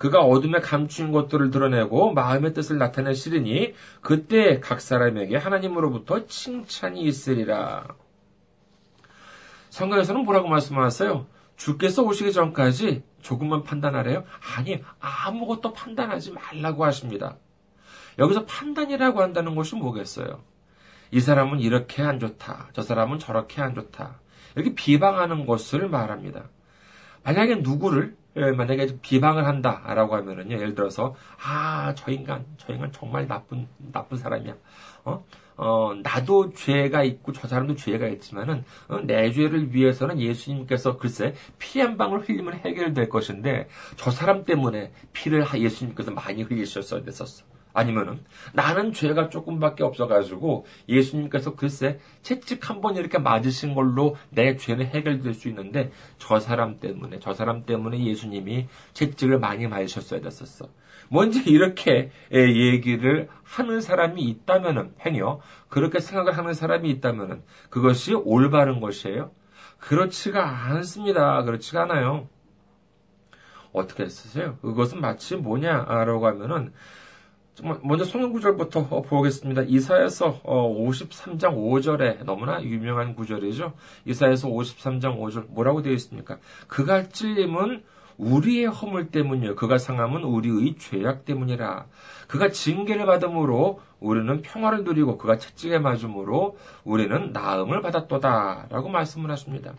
그가 0.00 0.22
어둠에 0.22 0.60
감추인 0.60 1.12
것들을 1.12 1.50
드러내고 1.50 2.14
마음의 2.14 2.54
뜻을 2.54 2.78
나타내시리니 2.78 3.74
그때 4.00 4.58
각 4.58 4.80
사람에게 4.80 5.36
하나님으로부터 5.36 6.24
칭찬이 6.24 7.02
있으리라. 7.02 7.86
성경에서는 9.68 10.24
뭐라고 10.24 10.48
말씀하세요? 10.48 11.26
주께서 11.54 12.02
오시기 12.02 12.32
전까지 12.32 13.02
조금만 13.20 13.62
판단하래요? 13.62 14.24
아니, 14.56 14.82
아무것도 15.00 15.74
판단하지 15.74 16.32
말라고 16.32 16.86
하십니다. 16.86 17.36
여기서 18.18 18.46
판단이라고 18.46 19.20
한다는 19.20 19.54
것이 19.54 19.76
뭐겠어요? 19.76 20.42
이 21.10 21.20
사람은 21.20 21.60
이렇게 21.60 22.02
안 22.02 22.18
좋다. 22.18 22.70
저 22.72 22.80
사람은 22.80 23.18
저렇게 23.18 23.60
안 23.60 23.74
좋다. 23.74 24.18
이렇게 24.54 24.74
비방하는 24.74 25.44
것을 25.44 25.90
말합니다. 25.90 26.44
만약에 27.22 27.56
누구를 27.56 28.16
예, 28.16 28.19
만약에 28.56 28.98
비방을 29.02 29.46
한다라고 29.46 30.16
하면은요, 30.16 30.56
예를 30.56 30.74
들어서, 30.74 31.14
아, 31.42 31.94
저 31.96 32.10
인간, 32.10 32.44
저 32.58 32.72
인간 32.72 32.90
정말 32.92 33.26
나쁜, 33.28 33.68
나쁜 33.92 34.16
사람이야. 34.18 34.54
어? 35.04 35.24
어, 35.56 35.94
나도 36.02 36.52
죄가 36.54 37.02
있고 37.04 37.32
저 37.32 37.46
사람도 37.46 37.76
죄가 37.76 38.08
있지만은, 38.08 38.64
어, 38.88 38.98
내 39.00 39.30
죄를 39.30 39.74
위해서는 39.74 40.18
예수님께서 40.20 40.96
글쎄, 40.96 41.34
피 41.58 41.80
한 41.80 41.96
방울 41.96 42.20
흘리면 42.20 42.54
해결될 42.54 43.08
것인데, 43.08 43.68
저 43.96 44.10
사람 44.10 44.44
때문에 44.44 44.92
피를 45.12 45.44
예수님께서 45.54 46.10
많이 46.12 46.42
흘리셨어야 46.42 47.02
됐었어. 47.04 47.44
아니면은 47.72 48.24
나는 48.52 48.92
죄가 48.92 49.28
조금밖에 49.28 49.84
없어가지고 49.84 50.66
예수님께서 50.88 51.54
글쎄 51.54 51.98
채찍 52.22 52.68
한 52.68 52.80
번 52.80 52.96
이렇게 52.96 53.18
맞으신 53.18 53.74
걸로 53.74 54.16
내 54.30 54.56
죄는 54.56 54.86
해결될 54.86 55.34
수 55.34 55.48
있는데 55.48 55.92
저 56.18 56.40
사람 56.40 56.80
때문에 56.80 57.18
저 57.20 57.34
사람 57.34 57.64
때문에 57.66 58.02
예수님이 58.04 58.68
채찍을 58.94 59.38
많이 59.38 59.66
맞으셨어야 59.66 60.20
됐었어. 60.20 60.68
먼저 61.08 61.40
이렇게 61.40 62.10
얘기를 62.32 63.28
하는 63.42 63.80
사람이 63.80 64.22
있다면은 64.22 64.94
행여 65.04 65.40
그렇게 65.68 66.00
생각을 66.00 66.38
하는 66.38 66.54
사람이 66.54 66.88
있다면은 66.90 67.42
그것이 67.68 68.14
올바른 68.14 68.80
것이에요. 68.80 69.30
그렇지가 69.78 70.66
않습니다. 70.66 71.42
그렇지가 71.42 71.82
않아요. 71.82 72.28
어떻게 73.72 74.08
쓰세요? 74.08 74.56
그것은 74.62 75.00
마치 75.00 75.36
뭐냐라고 75.36 76.26
하면은 76.26 76.72
먼저 77.82 78.04
성경 78.04 78.32
구절부터 78.32 79.02
보겠습니다. 79.02 79.62
이사에서 79.62 80.40
53장 80.42 81.52
어, 81.52 81.56
5절에 81.56 82.24
너무나 82.24 82.62
유명한 82.62 83.14
구절이죠. 83.14 83.72
이사에서 84.04 84.48
53장 84.48 85.18
5절 85.18 85.46
뭐라고 85.48 85.82
되어 85.82 85.92
있습니까? 85.92 86.38
그가 86.66 87.08
찔림은 87.08 87.82
우리의 88.18 88.66
허물 88.66 89.10
때문이요. 89.10 89.54
그가 89.56 89.78
상함은 89.78 90.24
우리의 90.24 90.76
죄악 90.78 91.24
때문이라. 91.24 91.86
그가 92.28 92.50
징계를 92.50 93.06
받음으로 93.06 93.80
우리는 93.98 94.42
평화를 94.42 94.84
누리고 94.84 95.16
그가 95.16 95.38
채찍에 95.38 95.78
맞음으로 95.78 96.58
우리는 96.84 97.32
나음을 97.32 97.80
받았도다. 97.80 98.66
라고 98.70 98.88
말씀을 98.90 99.30
하십니다. 99.30 99.74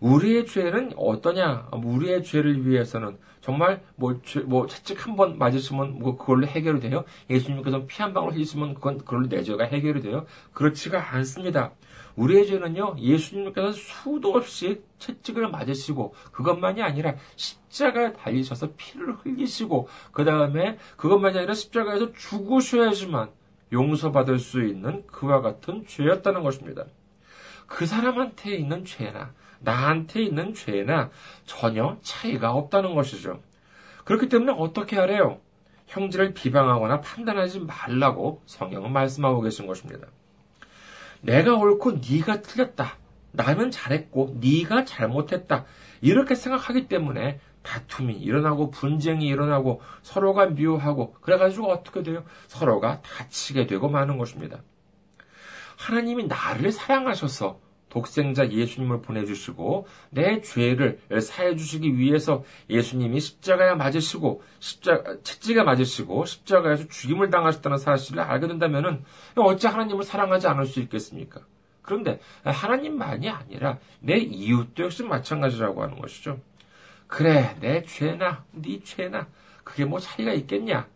우리의 0.00 0.46
죄는 0.46 0.92
어떠냐? 0.96 1.68
우리의 1.72 2.24
죄를 2.24 2.66
위해서는 2.66 3.18
정말 3.40 3.82
뭐, 3.96 4.20
죄, 4.22 4.40
뭐 4.40 4.66
채찍 4.66 5.06
한 5.06 5.16
번 5.16 5.38
맞으시면 5.38 5.98
뭐 5.98 6.16
그걸로 6.16 6.46
해결이 6.46 6.80
돼요? 6.80 7.04
예수님께서 7.28 7.86
피 7.86 8.02
한 8.02 8.12
방울 8.14 8.32
흘리시면 8.32 8.74
그건 8.74 8.98
그걸로 8.98 9.28
내 9.28 9.42
죄가 9.42 9.64
해결이 9.64 10.00
돼요? 10.00 10.26
그렇지가 10.52 11.14
않습니다. 11.14 11.72
우리의 12.16 12.46
죄는요, 12.46 12.96
예수님께서 12.98 13.72
수도 13.72 14.34
없이 14.34 14.82
채찍을 14.98 15.48
맞으시고, 15.48 16.14
그것만이 16.32 16.82
아니라 16.82 17.14
십자가에 17.36 18.12
달리셔서 18.14 18.70
피를 18.76 19.14
흘리시고, 19.14 19.88
그 20.12 20.24
다음에 20.24 20.76
그것만이 20.96 21.38
아니라 21.38 21.54
십자가에서 21.54 22.12
죽으셔야지만 22.12 23.30
용서받을 23.72 24.38
수 24.38 24.62
있는 24.64 25.06
그와 25.06 25.40
같은 25.40 25.86
죄였다는 25.86 26.42
것입니다. 26.42 26.84
그 27.66 27.86
사람한테 27.86 28.56
있는 28.56 28.84
죄나, 28.84 29.32
나한테 29.60 30.22
있는 30.22 30.54
죄나 30.54 31.10
전혀 31.44 31.98
차이가 32.02 32.52
없다는 32.52 32.94
것이죠. 32.94 33.40
그렇기 34.04 34.28
때문에 34.28 34.52
어떻게 34.56 34.98
하래요? 34.98 35.40
형제를 35.86 36.34
비방하거나 36.34 37.00
판단하지 37.00 37.60
말라고 37.60 38.42
성경은 38.46 38.92
말씀하고 38.92 39.40
계신 39.40 39.66
것입니다. 39.66 40.06
내가 41.20 41.54
옳고 41.54 41.98
네가 42.08 42.42
틀렸다. 42.42 42.96
나는 43.32 43.70
잘했고 43.70 44.38
네가 44.40 44.84
잘못했다. 44.84 45.64
이렇게 46.00 46.34
생각하기 46.34 46.88
때문에 46.88 47.40
다툼이 47.62 48.14
일어나고 48.14 48.70
분쟁이 48.70 49.26
일어나고 49.26 49.82
서로가 50.02 50.46
미워하고 50.46 51.12
그래가지고 51.20 51.70
어떻게 51.70 52.02
돼요? 52.02 52.24
서로가 52.48 53.02
다치게 53.02 53.66
되고 53.66 53.88
마는 53.88 54.16
것입니다. 54.16 54.62
하나님이 55.76 56.26
나를 56.26 56.72
사랑하셔서 56.72 57.60
독생자 57.90 58.50
예수님을 58.50 59.02
보내주시고 59.02 59.86
내 60.10 60.40
죄를 60.40 61.00
사해 61.20 61.56
주시기 61.56 61.98
위해서 61.98 62.44
예수님이 62.70 63.20
십자가에 63.20 63.74
맞으시고 63.74 64.42
십자 64.60 65.02
채찍에 65.22 65.62
맞으시고 65.62 66.24
십자가에서 66.24 66.88
죽임을 66.88 67.28
당하셨다는 67.30 67.76
사실을 67.76 68.22
알게 68.22 68.46
된다면은 68.46 69.04
어찌 69.36 69.66
하나님을 69.66 70.04
사랑하지 70.04 70.46
않을 70.46 70.64
수 70.64 70.80
있겠습니까? 70.80 71.42
그런데 71.82 72.20
하나님만이 72.44 73.28
아니라 73.28 73.78
내 73.98 74.16
이웃도 74.16 74.84
역시 74.84 75.02
마찬가지라고 75.02 75.82
하는 75.82 75.98
것이죠. 75.98 76.40
그래 77.08 77.56
내 77.60 77.82
죄나 77.82 78.44
네 78.52 78.80
죄나 78.82 79.26
그게 79.64 79.84
뭐 79.84 79.98
차이가 79.98 80.32
있겠냐? 80.32 80.86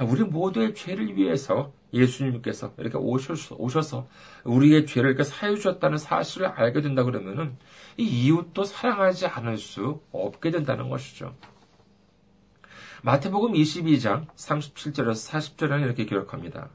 우리 0.00 0.22
모두의 0.22 0.74
죄를 0.74 1.16
위해서 1.16 1.72
예수님께서 1.92 2.74
이렇게 2.78 2.98
오셔서, 2.98 3.56
오셔서 3.58 4.08
우리의 4.44 4.86
죄를 4.86 5.10
이렇게 5.10 5.24
사해 5.24 5.54
주셨다는 5.54 5.98
사실을 5.98 6.48
알게 6.48 6.82
된다 6.82 7.02
그러면은 7.04 7.56
이 7.96 8.04
이웃도 8.04 8.64
사랑하지 8.64 9.26
않을 9.26 9.56
수 9.56 10.00
없게 10.12 10.50
된다는 10.50 10.90
것이죠. 10.90 11.34
마태복음 13.02 13.52
22장 13.52 14.26
37절에서 14.34 15.30
40절에는 15.30 15.84
이렇게 15.84 16.04
기록합니다. 16.04 16.70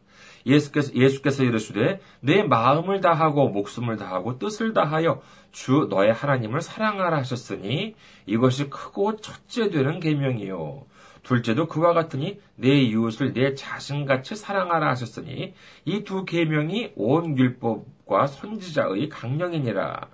예수께서, 0.46 0.94
예수께서 0.94 1.44
이르시되 1.44 2.00
내 2.22 2.44
마음을 2.44 3.02
다하고 3.02 3.50
목숨을 3.50 3.98
다하고 3.98 4.40
뜻을 4.40 4.74
다하여 4.74 5.22
주 5.52 5.88
너의 5.90 6.14
하나님을 6.14 6.62
사랑하라 6.62 7.18
하셨으니 7.18 7.96
이것이 8.26 8.70
크고 8.70 9.18
첫째 9.18 9.70
되는 9.70 10.00
계명이요 10.00 10.86
둘째도 11.24 11.68
그와 11.68 11.94
같으니 11.94 12.40
내 12.56 12.70
이웃을 12.70 13.34
내 13.34 13.54
자신같이 13.54 14.36
사랑하라 14.36 14.90
하셨으니 14.90 15.54
이 15.86 16.04
두 16.04 16.26
계명이 16.26 16.94
온 16.96 17.38
율법과 17.38 18.28
선지자의 18.28 19.10
강령이니라. 19.10 20.08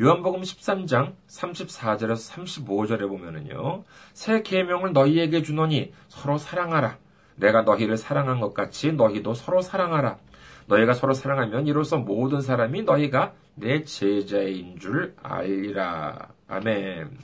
요한복음 0.00 0.40
13장 0.42 1.14
34절에서 1.28 2.32
35절에 2.32 3.08
보면은요. 3.08 3.84
새 4.14 4.42
계명을 4.42 4.92
너희에게 4.92 5.42
주노니 5.42 5.92
서로 6.08 6.38
사랑하라. 6.38 6.98
내가 7.36 7.62
너희를 7.62 7.96
사랑한 7.96 8.40
것 8.40 8.52
같이 8.54 8.92
너희도 8.92 9.34
서로 9.34 9.60
사랑하라. 9.62 10.18
너희가 10.66 10.94
서로 10.94 11.12
사랑하면 11.12 11.66
이로써 11.66 11.98
모든 11.98 12.40
사람이 12.40 12.82
너희가 12.82 13.32
내 13.54 13.84
제자인 13.84 14.78
줄 14.78 15.14
알리라. 15.22 16.28
아멘. 16.48 17.18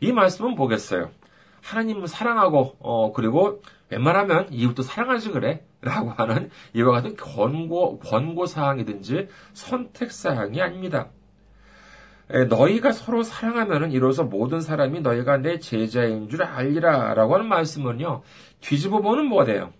이 0.00 0.12
말씀은 0.12 0.54
보겠어요. 0.54 1.10
하나님을 1.62 2.08
사랑하고 2.08 2.76
어 2.80 3.12
그리고 3.12 3.62
웬만하면 3.90 4.52
이웃도 4.52 4.82
사랑하지 4.82 5.30
그래 5.30 5.64
라고 5.80 6.10
하는 6.10 6.50
이와 6.74 6.92
같은 6.92 7.16
권고 7.16 7.98
권고 7.98 8.46
사항이든지 8.46 9.28
선택 9.52 10.12
사항이 10.12 10.60
아닙니다. 10.60 11.08
너희가 12.48 12.92
서로 12.92 13.22
사랑하면은 13.22 13.92
이로써 13.92 14.24
모든 14.24 14.60
사람이 14.60 15.00
너희가 15.00 15.38
내 15.38 15.58
제자인 15.58 16.28
줄 16.30 16.42
알리라 16.42 17.12
라고 17.14 17.34
하는 17.34 17.46
말씀은요, 17.46 18.22
뒤집어 18.60 19.00
보면 19.00 19.26
뭐가 19.26 19.44
돼요? 19.44 19.72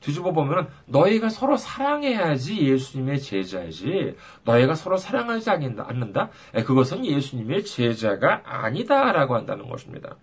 뒤집어 0.00 0.32
보면은 0.32 0.66
너희가 0.86 1.28
서로 1.28 1.56
사랑해야지 1.56 2.60
예수님의 2.60 3.20
제자이지 3.20 4.16
너희가 4.44 4.74
서로 4.74 4.96
사랑하지 4.96 5.50
않는다? 5.50 6.30
그것은 6.66 7.06
예수님의 7.06 7.64
제자가 7.64 8.42
아니다 8.44 9.12
라고 9.12 9.36
한다는 9.36 9.68
것입니다. 9.68 10.16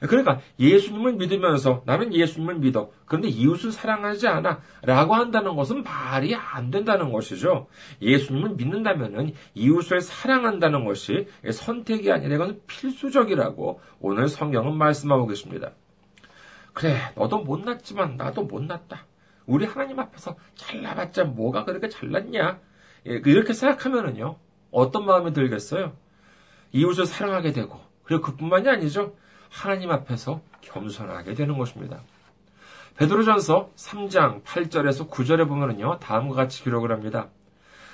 그러니까 0.00 0.40
예수님을 0.58 1.14
믿으면서 1.14 1.82
나는 1.86 2.12
예수님을 2.12 2.56
믿어. 2.56 2.90
그런데 3.06 3.28
이웃을 3.28 3.72
사랑하지 3.72 4.28
않아. 4.28 4.60
라고 4.82 5.14
한다는 5.14 5.56
것은 5.56 5.82
말이 5.82 6.34
안 6.34 6.70
된다는 6.70 7.12
것이죠. 7.12 7.66
예수님을 8.02 8.50
믿는다면 8.50 9.32
이웃을 9.54 10.00
사랑한다는 10.00 10.84
것이 10.84 11.28
선택이 11.50 12.10
아니라 12.12 12.34
이건 12.36 12.60
필수적이라고 12.66 13.80
오늘 14.00 14.28
성경은 14.28 14.76
말씀하고 14.76 15.26
계십니다. 15.26 15.72
그래, 16.72 16.98
너도 17.14 17.38
못났지만 17.38 18.16
나도 18.18 18.42
못났다. 18.42 19.06
우리 19.46 19.64
하나님 19.64 19.98
앞에서 19.98 20.36
잘나봤자 20.56 21.24
뭐가 21.24 21.64
그렇게 21.64 21.88
잘났냐? 21.88 22.60
예, 23.06 23.20
그 23.20 23.30
이렇게 23.30 23.54
생각하면은요, 23.54 24.36
어떤 24.72 25.06
마음이 25.06 25.32
들겠어요? 25.32 25.96
이웃을 26.72 27.06
사랑하게 27.06 27.52
되고, 27.52 27.80
그리고 28.02 28.22
그뿐만이 28.24 28.68
아니죠. 28.68 29.14
하나님 29.50 29.90
앞에서 29.90 30.40
겸손하게 30.60 31.34
되는 31.34 31.56
것입니다. 31.56 31.98
베드로전서 32.96 33.70
3장 33.76 34.42
8절에서 34.42 35.10
9절에 35.10 35.46
보면은요, 35.48 35.98
다음과 36.00 36.34
같이 36.34 36.62
기록을 36.62 36.92
합니다. 36.92 37.28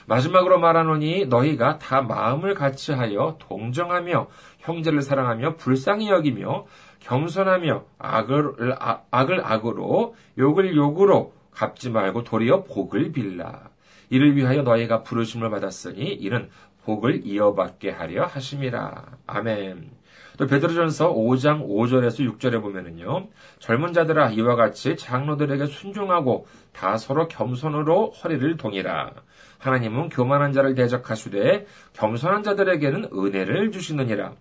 마지막으로 0.07 0.59
말하노니 0.59 1.27
너희가 1.27 1.79
다 1.79 2.03
마음을 2.03 2.55
같이하여 2.55 3.37
동정하며 3.38 4.29
형제를 4.59 5.03
사랑하며 5.03 5.57
불쌍히 5.57 6.09
여기며 6.09 6.67
겸손하며 7.01 7.85
악을, 7.99 8.77
악을 9.11 9.45
악으로 9.45 10.15
욕을 10.38 10.77
욕으로 10.77 11.33
갚지 11.53 11.91
말고 11.91 12.25
도리어 12.25 12.65
복을 12.65 13.12
빌라. 13.12 13.71
이를 14.11 14.37
위하여 14.37 14.62
너희가 14.62 15.03
부르심을 15.03 15.51
받았으니 15.51 16.15
이는 16.15 16.51
복을 16.85 17.27
이어받게 17.27 17.91
하려 17.91 18.27
하심이라. 18.27 19.05
아멘. 19.27 19.91
또 20.38 20.47
베드로전서 20.47 21.12
5장 21.14 21.66
5절에서 21.68 22.38
6절에 22.38 22.61
보면은요. 22.61 23.29
젊은 23.59 23.92
자들아 23.92 24.31
이와 24.31 24.57
같이 24.57 24.97
장로들에게 24.97 25.66
순종하고 25.66 26.47
다 26.73 26.97
서로 26.97 27.29
겸손으로 27.29 28.11
허리를 28.11 28.57
동이라. 28.57 29.12
하나님은 29.59 30.09
교만한 30.09 30.53
자를 30.53 30.75
대적하시되 30.75 31.66
겸손한 31.92 32.42
자들에게는 32.42 33.11
은혜를 33.12 33.71
주시느니라. 33.71 34.33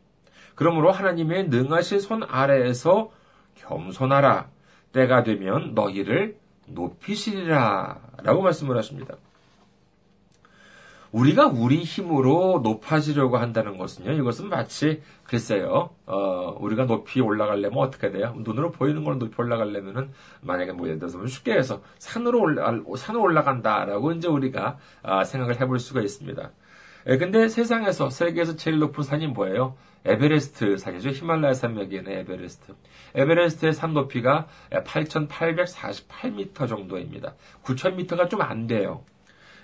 그러므로 0.55 0.91
하나님의 0.91 1.49
능하신 1.49 1.99
손 1.99 2.23
아래에서 2.23 3.11
겸손하라. 3.55 4.49
때가 4.93 5.23
되면 5.23 5.73
너희를 5.73 6.37
높이시리라. 6.67 7.99
라고 8.23 8.41
말씀을 8.41 8.77
하십니다. 8.77 9.15
우리가 11.11 11.47
우리 11.47 11.83
힘으로 11.83 12.61
높아지려고 12.63 13.37
한다는 13.37 13.77
것은요, 13.77 14.13
이것은 14.13 14.47
마치, 14.47 15.01
글쎄요, 15.23 15.89
어, 16.05 16.57
우리가 16.59 16.85
높이 16.85 17.19
올라가려면 17.19 17.79
어떻게 17.79 18.11
돼요? 18.11 18.33
눈으로 18.37 18.71
보이는 18.71 19.03
걸 19.03 19.17
높이 19.19 19.35
올라가려면은, 19.37 20.11
만약에 20.41 20.71
뭐 20.71 20.87
예를 20.87 20.99
들어서 20.99 21.25
쉽게 21.25 21.53
해서 21.53 21.81
산으로 21.99 22.39
올라, 22.41 22.73
산을 22.95 23.19
올라간다라고 23.19 24.13
이제 24.13 24.27
우리가 24.29 24.77
아, 25.03 25.23
생각을 25.25 25.59
해볼 25.59 25.79
수가 25.79 26.01
있습니다. 26.01 26.49
예, 27.07 27.17
근데 27.17 27.49
세상에서, 27.49 28.09
세계에서 28.09 28.55
제일 28.55 28.79
높은 28.79 29.03
산이 29.03 29.27
뭐예요? 29.27 29.75
에베레스트 30.05 30.77
산이죠. 30.77 31.09
히말라야 31.09 31.53
산맥에 31.53 31.97
있는 31.97 32.11
에베레스트. 32.11 32.73
에베레스트의 33.15 33.73
산 33.73 33.93
높이가 33.93 34.47
8,848m 34.71 36.67
정도입니다. 36.67 37.35
9,000m가 37.63 38.29
좀 38.29 38.41
안 38.41 38.65
돼요. 38.67 39.03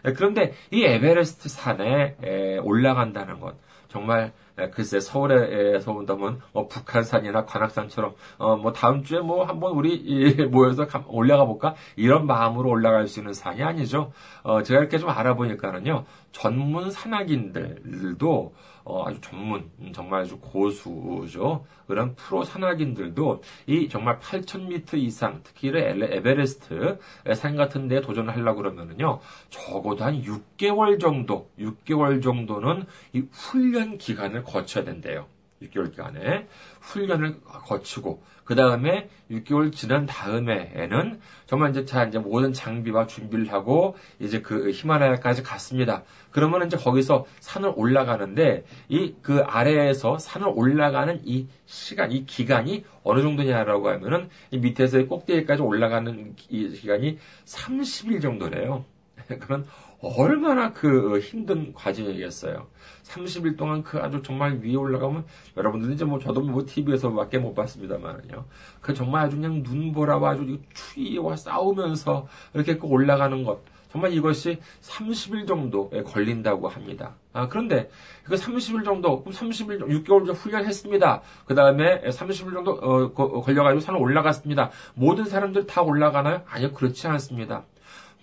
예, 0.06 0.14
그런데 0.14 0.54
이 0.72 0.84
에베레스트 0.84 1.50
산에 1.50 2.16
올라간다는 2.64 3.40
것, 3.40 3.56
정말 3.88 4.34
글쎄 4.74 5.00
서울에서 5.00 5.92
온다면 5.92 6.42
뭐 6.52 6.68
북한산이나 6.68 7.46
관악산처럼 7.46 8.16
어 8.40 8.58
뭐 8.58 8.74
다음 8.74 9.04
주에 9.04 9.20
뭐 9.20 9.46
한번 9.46 9.74
우리 9.74 10.34
모여서 10.50 10.88
올라가 11.08 11.46
볼까 11.46 11.76
이런 11.96 12.26
마음으로 12.26 12.70
올라갈 12.70 13.08
수 13.08 13.20
있는 13.20 13.34
산이 13.34 13.62
아니죠. 13.64 14.12
어 14.44 14.64
제가 14.64 14.80
이렇게 14.80 14.98
좀 14.98 15.10
알아보니까는요 15.10 16.06
전문 16.32 16.90
산악인들도 16.92 18.54
어, 18.90 19.06
아주 19.06 19.20
전문, 19.20 19.70
음, 19.82 19.92
정말 19.92 20.22
아주 20.22 20.40
고수죠. 20.40 21.66
그런 21.88 22.16
프로 22.16 22.46
산악인들도 22.46 23.44
이 23.68 23.90
정말 23.90 24.18
8,000m 24.20 24.94
이상, 24.98 25.42
특히 25.44 25.68
에베레스트 25.76 26.98
산 27.36 27.58
같은 27.58 27.90
데 27.90 28.00
도전을 28.00 28.34
하려고 28.34 28.62
그러면은요, 28.62 29.20
적어도 29.50 30.06
한 30.06 30.22
6개월 30.22 31.02
정도, 31.02 31.50
6개월 31.60 32.24
정도는 32.24 32.86
이 33.12 33.26
훈련 33.30 33.98
기간을 33.98 34.44
거쳐야 34.46 34.86
된대요. 34.86 35.28
6개월 35.62 35.92
기간에 35.92 36.48
훈련을 36.82 37.42
거치고 37.42 38.24
그 38.44 38.56
다음에 38.56 39.10
6개월 39.30 39.74
지난 39.74 40.06
다음에는 40.06 41.20
정말 41.46 41.72
이제 41.72 41.84
자 41.84 42.06
이제 42.06 42.18
모든 42.18 42.54
장비와 42.54 43.08
준비를 43.08 43.52
하고 43.52 43.98
이제 44.20 44.42
그 44.42 44.72
히마라야까지 44.72 45.44
갔습니다. 45.44 46.04
그러면 46.32 46.66
이제 46.66 46.78
거기서 46.78 47.26
산을 47.42 47.74
올라가는데 47.76 48.64
이 48.90 49.14
그 49.28 49.42
아래에서 49.42 50.18
산을 50.18 50.48
올라가는 50.56 51.20
이 51.26 51.48
시간, 51.66 52.14
이 52.14 52.26
기간이 52.26 52.86
어느 53.04 53.22
정도냐라고 53.22 53.90
하면은 53.90 54.30
이 54.52 54.58
밑에서 54.58 55.06
꼭대기까지 55.06 55.62
올라가는 55.62 56.34
이 56.50 56.70
기간이 56.70 57.18
30일 57.44 58.22
정도래요. 58.22 58.86
그러면 59.42 59.68
얼마나 60.02 60.74
그 60.74 61.20
힘든 61.20 61.74
과정이겠어요. 61.74 62.68
30일 63.04 63.58
동안 63.58 63.84
그 63.84 63.98
아주 64.00 64.22
정말 64.22 64.60
위에 64.62 64.76
올라가면 64.76 65.26
여러분들 65.56 65.92
이제 65.92 66.06
뭐 66.06 66.20
저도 66.20 66.42
뭐 66.42 66.64
TV에서밖에 66.66 67.40
못 67.40 67.56
봤습니다만요. 67.56 68.46
그 68.82 68.94
정말 68.94 69.26
아주 69.26 69.38
그냥 69.38 69.64
눈보라와 69.64 70.32
아주 70.32 70.60
추위와 70.74 71.36
싸우면서 71.36 72.28
이렇게 72.54 72.78
올라가는 72.82 73.44
것. 73.44 73.62
정말 73.92 74.14
이것이 74.14 74.60
30일 74.82 75.48
정도에 75.48 76.04
걸린다고 76.04 76.68
합니다. 76.68 77.16
아, 77.34 77.48
그런데 77.48 77.90
그 78.24 78.36
30일 78.36 78.84
정도, 78.84 79.24
30일, 79.24 79.88
6개월 80.06 80.32
훈련했습니다. 80.36 81.22
그 81.46 81.56
다음에 81.56 82.02
30일 82.02 82.54
정도 82.54 82.72
어, 82.72 83.42
걸려가지고 83.42 83.80
산을 83.80 84.00
올라갔습니다. 84.00 84.72
모든 84.94 85.26
사람들 85.26 85.66
다 85.66 85.82
올라가나요? 85.82 86.42
아니요, 86.48 86.74
그렇지 86.74 87.08
않습니다. 87.08 87.64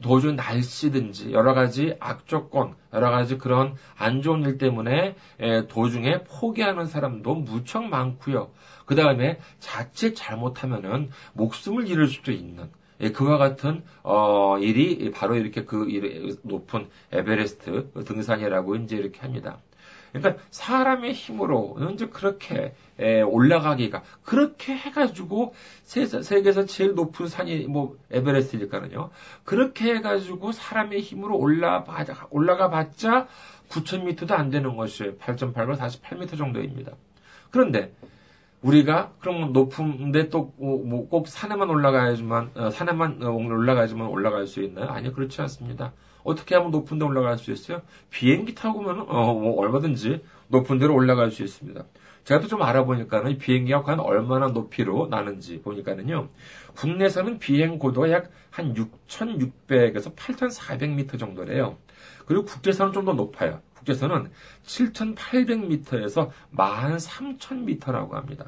도중 0.02 0.36
날씨든지 0.36 1.32
여러 1.32 1.54
가지 1.54 1.96
악조건, 2.00 2.74
여러 2.92 3.10
가지 3.10 3.38
그런 3.38 3.74
안 3.96 4.22
좋은 4.22 4.42
일 4.42 4.58
때문에 4.58 5.16
도중에 5.68 6.24
포기하는 6.24 6.86
사람도 6.86 7.34
무척 7.34 7.84
많고요. 7.84 8.50
그 8.86 8.94
다음에 8.94 9.38
자칫 9.60 10.14
잘못하면은 10.14 11.10
목숨을 11.32 11.88
잃을 11.88 12.08
수도 12.08 12.32
있는 12.32 12.70
그와 13.12 13.38
같은 13.38 13.82
어, 14.02 14.58
일이 14.58 15.10
바로 15.10 15.36
이렇게 15.36 15.64
그 15.64 15.86
높은 16.42 16.88
에베레스트 17.12 17.90
등산이라고 18.04 18.76
이제 18.76 18.96
이렇게 18.96 19.20
합니다. 19.20 19.58
그러니까 20.14 20.42
사람의 20.50 21.12
힘으로는 21.12 21.94
이제 21.94 22.06
그렇게 22.06 22.72
올라가기가 23.26 24.02
그렇게 24.22 24.76
해가지고 24.76 25.54
세계에서 25.82 26.66
제일 26.66 26.94
높은 26.94 27.26
산이 27.26 27.66
뭐 27.66 27.98
에베레스트니까는요. 28.12 29.10
그렇게 29.42 29.96
해가지고 29.96 30.52
사람의 30.52 31.00
힘으로 31.00 31.36
올라 31.36 31.84
올라가 32.30 32.70
봤자 32.70 33.26
9,000m도 33.68 34.30
안 34.32 34.50
되는 34.50 34.76
것이 34.76 35.16
8,848m 35.18 36.38
정도입니다. 36.38 36.92
그런데 37.50 37.92
우리가 38.64 39.12
그럼 39.20 39.52
높은데 39.52 40.28
또꼭 40.30 40.86
뭐 40.88 41.24
산에만 41.26 41.68
올라가야지만 41.70 42.50
어, 42.54 42.70
산에만 42.70 43.22
어, 43.22 43.30
올라가야지만 43.30 44.08
올라갈 44.08 44.46
수 44.46 44.62
있나요? 44.62 44.88
아니요 44.88 45.12
그렇지 45.12 45.40
않습니다. 45.42 45.92
어떻게 46.24 46.54
하면 46.54 46.70
높은 46.70 46.98
데 46.98 47.04
올라갈 47.04 47.36
수 47.36 47.52
있어요? 47.52 47.82
비행기 48.10 48.54
타고 48.54 48.80
면 48.80 49.00
어, 49.08 49.34
뭐 49.34 49.60
얼마든지 49.60 50.24
높은 50.48 50.78
데로 50.78 50.94
올라갈 50.94 51.30
수 51.30 51.42
있습니다. 51.42 51.84
제가 52.24 52.40
또 52.40 52.48
좀 52.48 52.62
알아보니까는 52.62 53.36
비행기가 53.36 53.82
과연 53.82 54.00
얼마나 54.00 54.48
높이로 54.48 55.08
나는지 55.08 55.60
보니까는요. 55.60 56.28
국내에서는 56.74 57.38
비행 57.38 57.78
고도가 57.78 58.10
약 58.10 58.30
한 58.54 58.72
6,600에서 58.74 60.14
8,400m 60.14 61.18
정도래요. 61.18 61.76
그리고 62.26 62.44
국제선은 62.44 62.92
좀 62.92 63.04
더 63.04 63.12
높아요. 63.12 63.60
국제선은 63.84 64.30
7,800m에서 64.64 66.30
13,000m라고 66.56 68.12
합니다. 68.12 68.46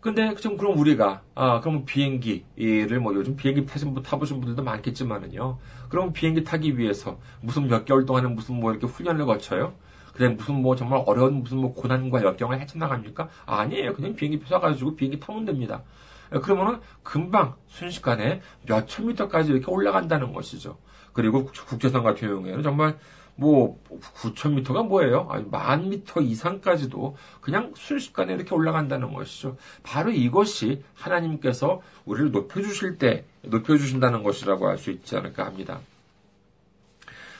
근데 0.00 0.34
좀 0.36 0.56
그럼 0.56 0.78
우리가 0.78 1.22
아 1.34 1.60
그럼 1.60 1.84
비행기를 1.84 3.00
뭐 3.00 3.14
요즘 3.14 3.36
비행기 3.36 3.66
타신 3.66 3.92
분 3.94 4.02
타보신 4.02 4.40
분들도 4.40 4.62
많겠지만은요. 4.62 5.58
그럼 5.88 6.12
비행기 6.12 6.44
타기 6.44 6.78
위해서 6.78 7.18
무슨 7.40 7.66
몇 7.66 7.84
개월 7.84 8.06
동안은 8.06 8.34
무슨 8.34 8.60
뭐 8.60 8.70
이렇게 8.70 8.86
훈련을 8.86 9.26
거쳐요? 9.26 9.74
그래 10.14 10.28
무슨 10.28 10.62
뭐 10.62 10.76
정말 10.76 11.02
어려운 11.04 11.42
무슨 11.42 11.58
뭐 11.58 11.74
고난과 11.74 12.22
역경을 12.22 12.60
헤쳐나갑니까? 12.60 13.28
아니에요. 13.46 13.94
그냥 13.94 14.14
비행기 14.14 14.38
표 14.38 14.46
사가지고 14.46 14.94
비행기 14.94 15.18
타면 15.18 15.44
됩니다. 15.44 15.82
그러면은 16.30 16.80
금방 17.02 17.56
순식간에 17.66 18.40
몇천 18.66 19.08
미터까지 19.08 19.50
이렇게 19.50 19.70
올라간다는 19.70 20.32
것이죠. 20.32 20.78
그리고 21.12 21.46
국제선 21.46 22.04
같은 22.04 22.28
경우에는 22.28 22.62
정말 22.62 22.96
뭐 23.40 23.78
9천 24.16 24.54
미터가 24.54 24.82
뭐예요? 24.82 25.28
아니 25.30 25.44
만 25.48 25.88
미터 25.90 26.20
이상까지도 26.20 27.16
그냥 27.40 27.72
순식간에 27.76 28.34
이렇게 28.34 28.52
올라간다는 28.52 29.12
것이죠. 29.14 29.56
바로 29.84 30.10
이것이 30.10 30.82
하나님께서 30.94 31.80
우리를 32.04 32.32
높여주실 32.32 32.98
때 32.98 33.24
높여주신다는 33.42 34.24
것이라고 34.24 34.66
할 34.66 34.78
수 34.78 34.90
있지 34.90 35.16
않을까 35.16 35.46
합니다. 35.46 35.80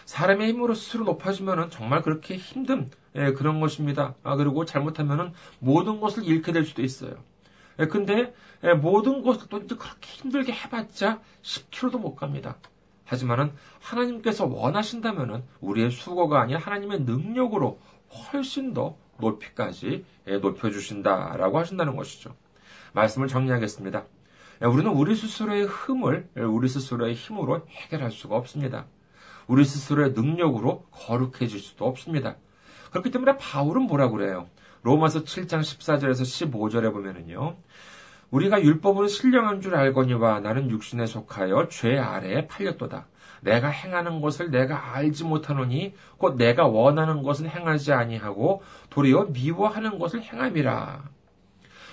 사람의 0.04 0.48
힘으로 0.48 0.74
스스로 0.74 1.04
높아지면은 1.04 1.68
정말 1.70 2.02
그렇게 2.02 2.36
힘든 2.36 2.90
예, 3.16 3.32
그런 3.32 3.60
것입니다. 3.60 4.14
아, 4.22 4.36
그리고 4.36 4.64
잘못하면은 4.64 5.32
모든 5.58 6.00
것을 6.00 6.24
잃게 6.24 6.52
될 6.52 6.64
수도 6.64 6.82
있어요. 6.82 7.14
예, 7.80 7.86
근데 7.86 8.32
예, 8.62 8.72
모든 8.72 9.22
것을 9.22 9.48
또 9.48 9.58
그렇게 9.66 9.98
힘들게 10.00 10.52
해봤자 10.52 11.20
10km도 11.42 11.98
못 11.98 12.14
갑니다. 12.14 12.56
하지만은 13.08 13.52
하나님께서 13.80 14.46
원하신다면은 14.46 15.42
우리의 15.60 15.90
수고가 15.90 16.42
아닌 16.42 16.56
하나님의 16.58 17.00
능력으로 17.00 17.80
훨씬 18.32 18.74
더 18.74 18.96
높이까지 19.18 20.04
예, 20.26 20.36
높여주신다라고 20.36 21.58
하신다는 21.58 21.96
것이죠. 21.96 22.36
말씀을 22.92 23.28
정리하겠습니다. 23.28 24.04
예, 24.62 24.66
우리는 24.66 24.90
우리 24.92 25.16
스스로의 25.16 25.64
흠을 25.64 26.28
예, 26.36 26.42
우리 26.42 26.68
스스로의 26.68 27.14
힘으로 27.14 27.66
해결할 27.68 28.10
수가 28.10 28.36
없습니다. 28.36 28.86
우리 29.46 29.64
스스로의 29.64 30.12
능력으로 30.12 30.84
거룩해질 30.90 31.58
수도 31.60 31.86
없습니다. 31.86 32.36
그렇기 32.90 33.10
때문에 33.10 33.38
바울은 33.38 33.82
뭐라고 33.82 34.16
그래요? 34.16 34.48
로마서 34.82 35.24
7장 35.24 35.60
14절에서 35.60 36.52
15절에 36.52 36.92
보면은요. 36.92 37.56
우리가 38.30 38.62
율법으로 38.62 39.06
신령한 39.06 39.60
줄 39.60 39.74
알거니와 39.74 40.40
나는 40.40 40.70
육신에 40.70 41.06
속하여 41.06 41.68
죄 41.68 41.96
아래에 41.98 42.46
팔렸도다. 42.46 43.06
내가 43.40 43.68
행하는 43.68 44.20
것을 44.20 44.50
내가 44.50 44.94
알지 44.94 45.24
못하노니 45.24 45.94
곧 46.18 46.36
내가 46.36 46.66
원하는 46.66 47.22
것은 47.22 47.48
행하지 47.48 47.92
아니하고 47.92 48.62
도리어 48.90 49.28
미워하는 49.32 49.98
것을 49.98 50.22
행함이라. 50.22 51.04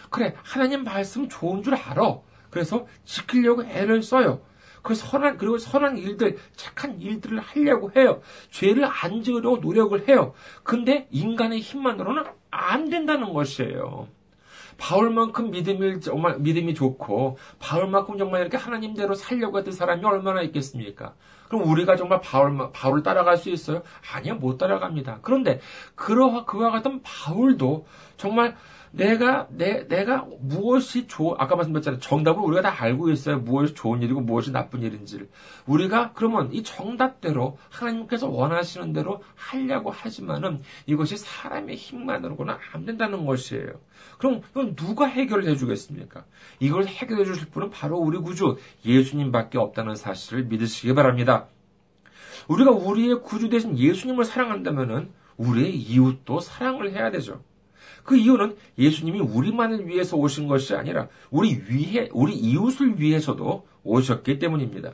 그래 0.10 0.36
하나님 0.44 0.84
말씀 0.84 1.30
좋은 1.30 1.64
줄 1.64 1.76
알아. 1.76 2.20
그래서 2.50 2.88
지키려고 3.06 3.64
애를 3.64 4.02
써요. 4.02 4.42
그 4.82 4.94
선한 4.94 5.38
그리고 5.38 5.58
선한 5.58 5.98
일들, 5.98 6.38
착한 6.56 7.02
일들을 7.02 7.40
하려고 7.40 7.92
해요. 7.96 8.22
죄를 8.52 8.86
안 8.86 9.24
지으려고 9.24 9.58
노력을 9.58 10.08
해요. 10.08 10.34
근데 10.64 11.08
인간의 11.10 11.60
힘만으로는 11.60 12.24
안 12.52 12.90
된다는 12.90 13.34
것이에요. 13.34 14.08
바울만큼 14.78 15.52
믿음이 15.52 16.02
정말 16.02 16.40
믿음이 16.40 16.74
좋고 16.74 17.38
바울만큼 17.60 18.18
정말 18.18 18.42
이렇게 18.42 18.58
하나님대로 18.58 19.16
살려고 19.16 19.58
했던 19.58 19.74
사람이 19.74 20.04
얼마나 20.04 20.42
있겠습니까? 20.42 21.14
그럼 21.48 21.70
우리가 21.70 21.96
정말 21.96 22.22
바울 22.22 22.58
바울을 22.74 23.04
따라갈 23.04 23.38
수 23.38 23.50
있어요? 23.50 23.84
아니요, 24.14 24.36
못 24.36 24.58
따라갑니다. 24.58 25.20
그런데 25.22 25.60
그러와 25.96 26.46
그와 26.46 26.72
같은 26.72 27.02
바울도 27.04 27.86
정말 28.18 28.56
내가 28.96 29.48
내 29.50 29.88
내가 29.88 30.26
무엇이 30.40 31.06
좋 31.08 31.36
아까 31.38 31.56
말씀드렸잖아요. 31.58 32.00
정답을 32.00 32.42
우리가 32.42 32.62
다 32.62 32.84
알고 32.84 33.10
있어요. 33.12 33.40
무엇이 33.40 33.74
좋은 33.74 34.02
일이고 34.02 34.22
무엇이 34.22 34.52
나쁜 34.52 34.84
일인지를 34.84 35.30
우리가 35.66 36.14
그러면 36.14 36.54
이 36.54 36.64
정답대로 36.64 37.58
하나님께서 37.70 38.30
원하시는 38.30 38.94
대로 38.94 39.22
하려고 39.36 39.92
하지만은 39.92 40.62
이것이 40.86 41.18
사람의 41.18 41.76
힘만으로는 41.76 42.56
안 42.74 42.86
된다는 42.86 43.26
것이에요. 43.26 43.74
그럼 44.18 44.42
이건 44.52 44.76
누가 44.76 45.08
해결해 45.08 45.58
주겠습니까? 45.58 46.24
이걸 46.60 46.86
해결해 46.86 47.26
주실 47.26 47.50
분은 47.50 47.72
바로 47.72 47.98
우리 47.98 48.18
구주 48.18 48.58
예수님밖에 48.86 49.58
없다는 49.58 49.96
사실을 49.96 50.46
믿으시기 50.46 50.94
바랍니다. 50.94 51.48
우리가 52.48 52.72
우리의 52.72 53.22
구주 53.24 53.50
대신 53.50 53.78
예수님을 53.78 54.24
사랑한다면은 54.24 55.12
우리의 55.36 55.76
이웃도 55.76 56.40
사랑을 56.40 56.92
해야 56.94 57.12
되죠. 57.12 57.42
그 58.06 58.16
이유는 58.16 58.56
예수님이 58.78 59.20
우리만을 59.20 59.88
위해서 59.88 60.16
오신 60.16 60.48
것이 60.48 60.76
아니라 60.76 61.10
우리 61.32 61.62
위해 61.68 62.08
우리 62.14 62.36
이웃을 62.36 63.02
위해서도 63.02 63.68
오셨기 63.84 64.40
때문입니다. 64.40 64.94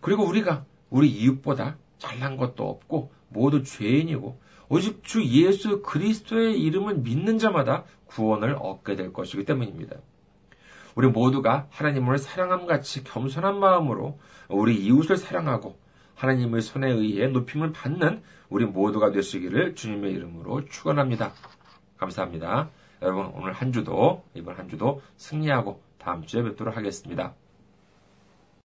그리고 0.00 0.24
우리가 0.24 0.64
우리 0.90 1.08
이웃보다 1.08 1.78
잘난 1.98 2.36
것도 2.36 2.68
없고 2.68 3.12
모두 3.28 3.62
죄인이고 3.62 4.38
오직 4.68 5.04
주 5.04 5.24
예수 5.24 5.82
그리스도의 5.82 6.60
이름을 6.60 6.96
믿는 6.96 7.38
자마다 7.38 7.84
구원을 8.06 8.56
얻게 8.60 8.96
될 8.96 9.12
것이기 9.12 9.44
때문입니다. 9.44 9.96
우리 10.96 11.08
모두가 11.08 11.68
하나님을 11.70 12.18
사랑함 12.18 12.66
같이 12.66 13.04
겸손한 13.04 13.60
마음으로 13.60 14.18
우리 14.48 14.76
이웃을 14.76 15.16
사랑하고 15.16 15.78
하나님의 16.16 16.62
손에 16.62 16.90
의해 16.90 17.28
높임을 17.28 17.72
받는 17.72 18.22
우리 18.48 18.64
모두가 18.64 19.12
되시기를 19.12 19.76
주님의 19.76 20.12
이름으로 20.12 20.64
축원합니다. 20.64 21.32
감사합니다. 21.96 22.70
여러분 23.02 23.26
오늘 23.34 23.52
한 23.52 23.72
주도 23.72 24.24
이번 24.34 24.56
한 24.56 24.68
주도 24.68 25.02
승리하고 25.16 25.80
다음 25.98 26.24
주에 26.24 26.42
뵙도록 26.42 26.76
하겠습니다. 26.76 27.34